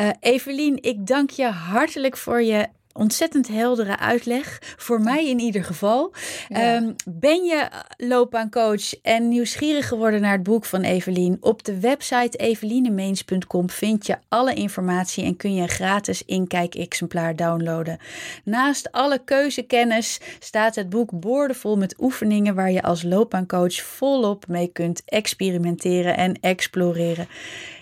Uh, 0.00 0.08
Evelien, 0.20 0.78
ik 0.82 1.06
dank 1.06 1.30
je 1.30 1.46
hartelijk 1.46 2.16
voor 2.16 2.42
je 2.42 2.68
ontzettend 2.94 3.48
heldere 3.48 3.98
uitleg. 3.98 4.58
Voor 4.76 5.00
mij 5.00 5.28
in 5.28 5.38
ieder 5.38 5.64
geval. 5.64 6.12
Ja. 6.48 6.76
Um, 6.76 6.94
ben 7.04 7.44
je 7.44 7.68
loopbaancoach 7.96 9.00
en 9.02 9.28
nieuwsgierig 9.28 9.88
geworden 9.88 10.20
naar 10.20 10.32
het 10.32 10.42
boek 10.42 10.64
van 10.64 10.80
Evelien? 10.80 11.36
Op 11.40 11.64
de 11.64 11.80
website 11.80 12.38
evelinemeens.com 12.38 13.70
vind 13.70 14.06
je 14.06 14.16
alle 14.28 14.54
informatie 14.54 15.24
en 15.24 15.36
kun 15.36 15.54
je 15.54 15.62
een 15.62 15.68
gratis 15.68 16.24
inkijk-exemplaar 16.24 17.36
downloaden. 17.36 17.98
Naast 18.44 18.92
alle 18.92 19.24
keuzekennis 19.24 20.20
staat 20.38 20.74
het 20.74 20.88
boek 20.88 21.20
boordevol 21.20 21.76
met 21.76 21.94
oefeningen 22.00 22.54
waar 22.54 22.70
je 22.70 22.82
als 22.82 23.02
loopbaancoach 23.02 23.74
volop 23.74 24.46
mee 24.46 24.68
kunt 24.68 25.02
experimenteren 25.04 26.16
en 26.16 26.38
exploreren. 26.40 27.28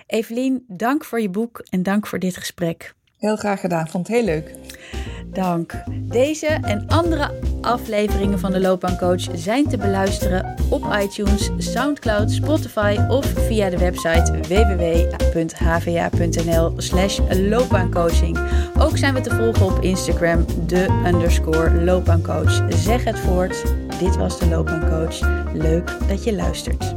Evelien, 0.06 0.64
dank 0.68 1.04
voor 1.04 1.20
je 1.20 1.30
boek 1.30 1.62
en 1.70 1.82
dank 1.82 2.06
voor 2.06 2.18
dit 2.18 2.36
gesprek. 2.36 2.94
Heel 3.22 3.36
graag 3.36 3.60
gedaan, 3.60 3.88
vond 3.88 4.06
het 4.06 4.16
heel 4.16 4.24
leuk. 4.24 4.54
Dank. 5.26 5.82
Deze 5.90 6.46
en 6.46 6.88
andere 6.88 7.30
afleveringen 7.60 8.38
van 8.38 8.52
de 8.52 8.60
Loopbaancoach 8.60 9.28
zijn 9.34 9.68
te 9.68 9.76
beluisteren 9.76 10.54
op 10.70 10.96
iTunes, 11.02 11.50
SoundCloud, 11.58 12.30
Spotify 12.30 12.96
of 13.08 13.26
via 13.26 13.70
de 13.70 13.78
website 13.78 14.32
www.hva.nl/slash 14.48 17.18
loopbaancoaching. 17.28 18.38
Ook 18.78 18.96
zijn 18.96 19.14
we 19.14 19.20
te 19.20 19.34
volgen 19.34 19.66
op 19.66 19.82
Instagram, 19.82 20.44
de 20.66 21.02
underscore 21.06 21.84
loopbaancoach. 21.84 22.74
Zeg 22.74 23.04
het 23.04 23.18
voort. 23.18 23.62
Dit 23.98 24.16
was 24.16 24.38
de 24.38 24.48
Loopbaancoach. 24.48 25.18
Leuk 25.54 26.08
dat 26.08 26.24
je 26.24 26.34
luistert. 26.34 26.94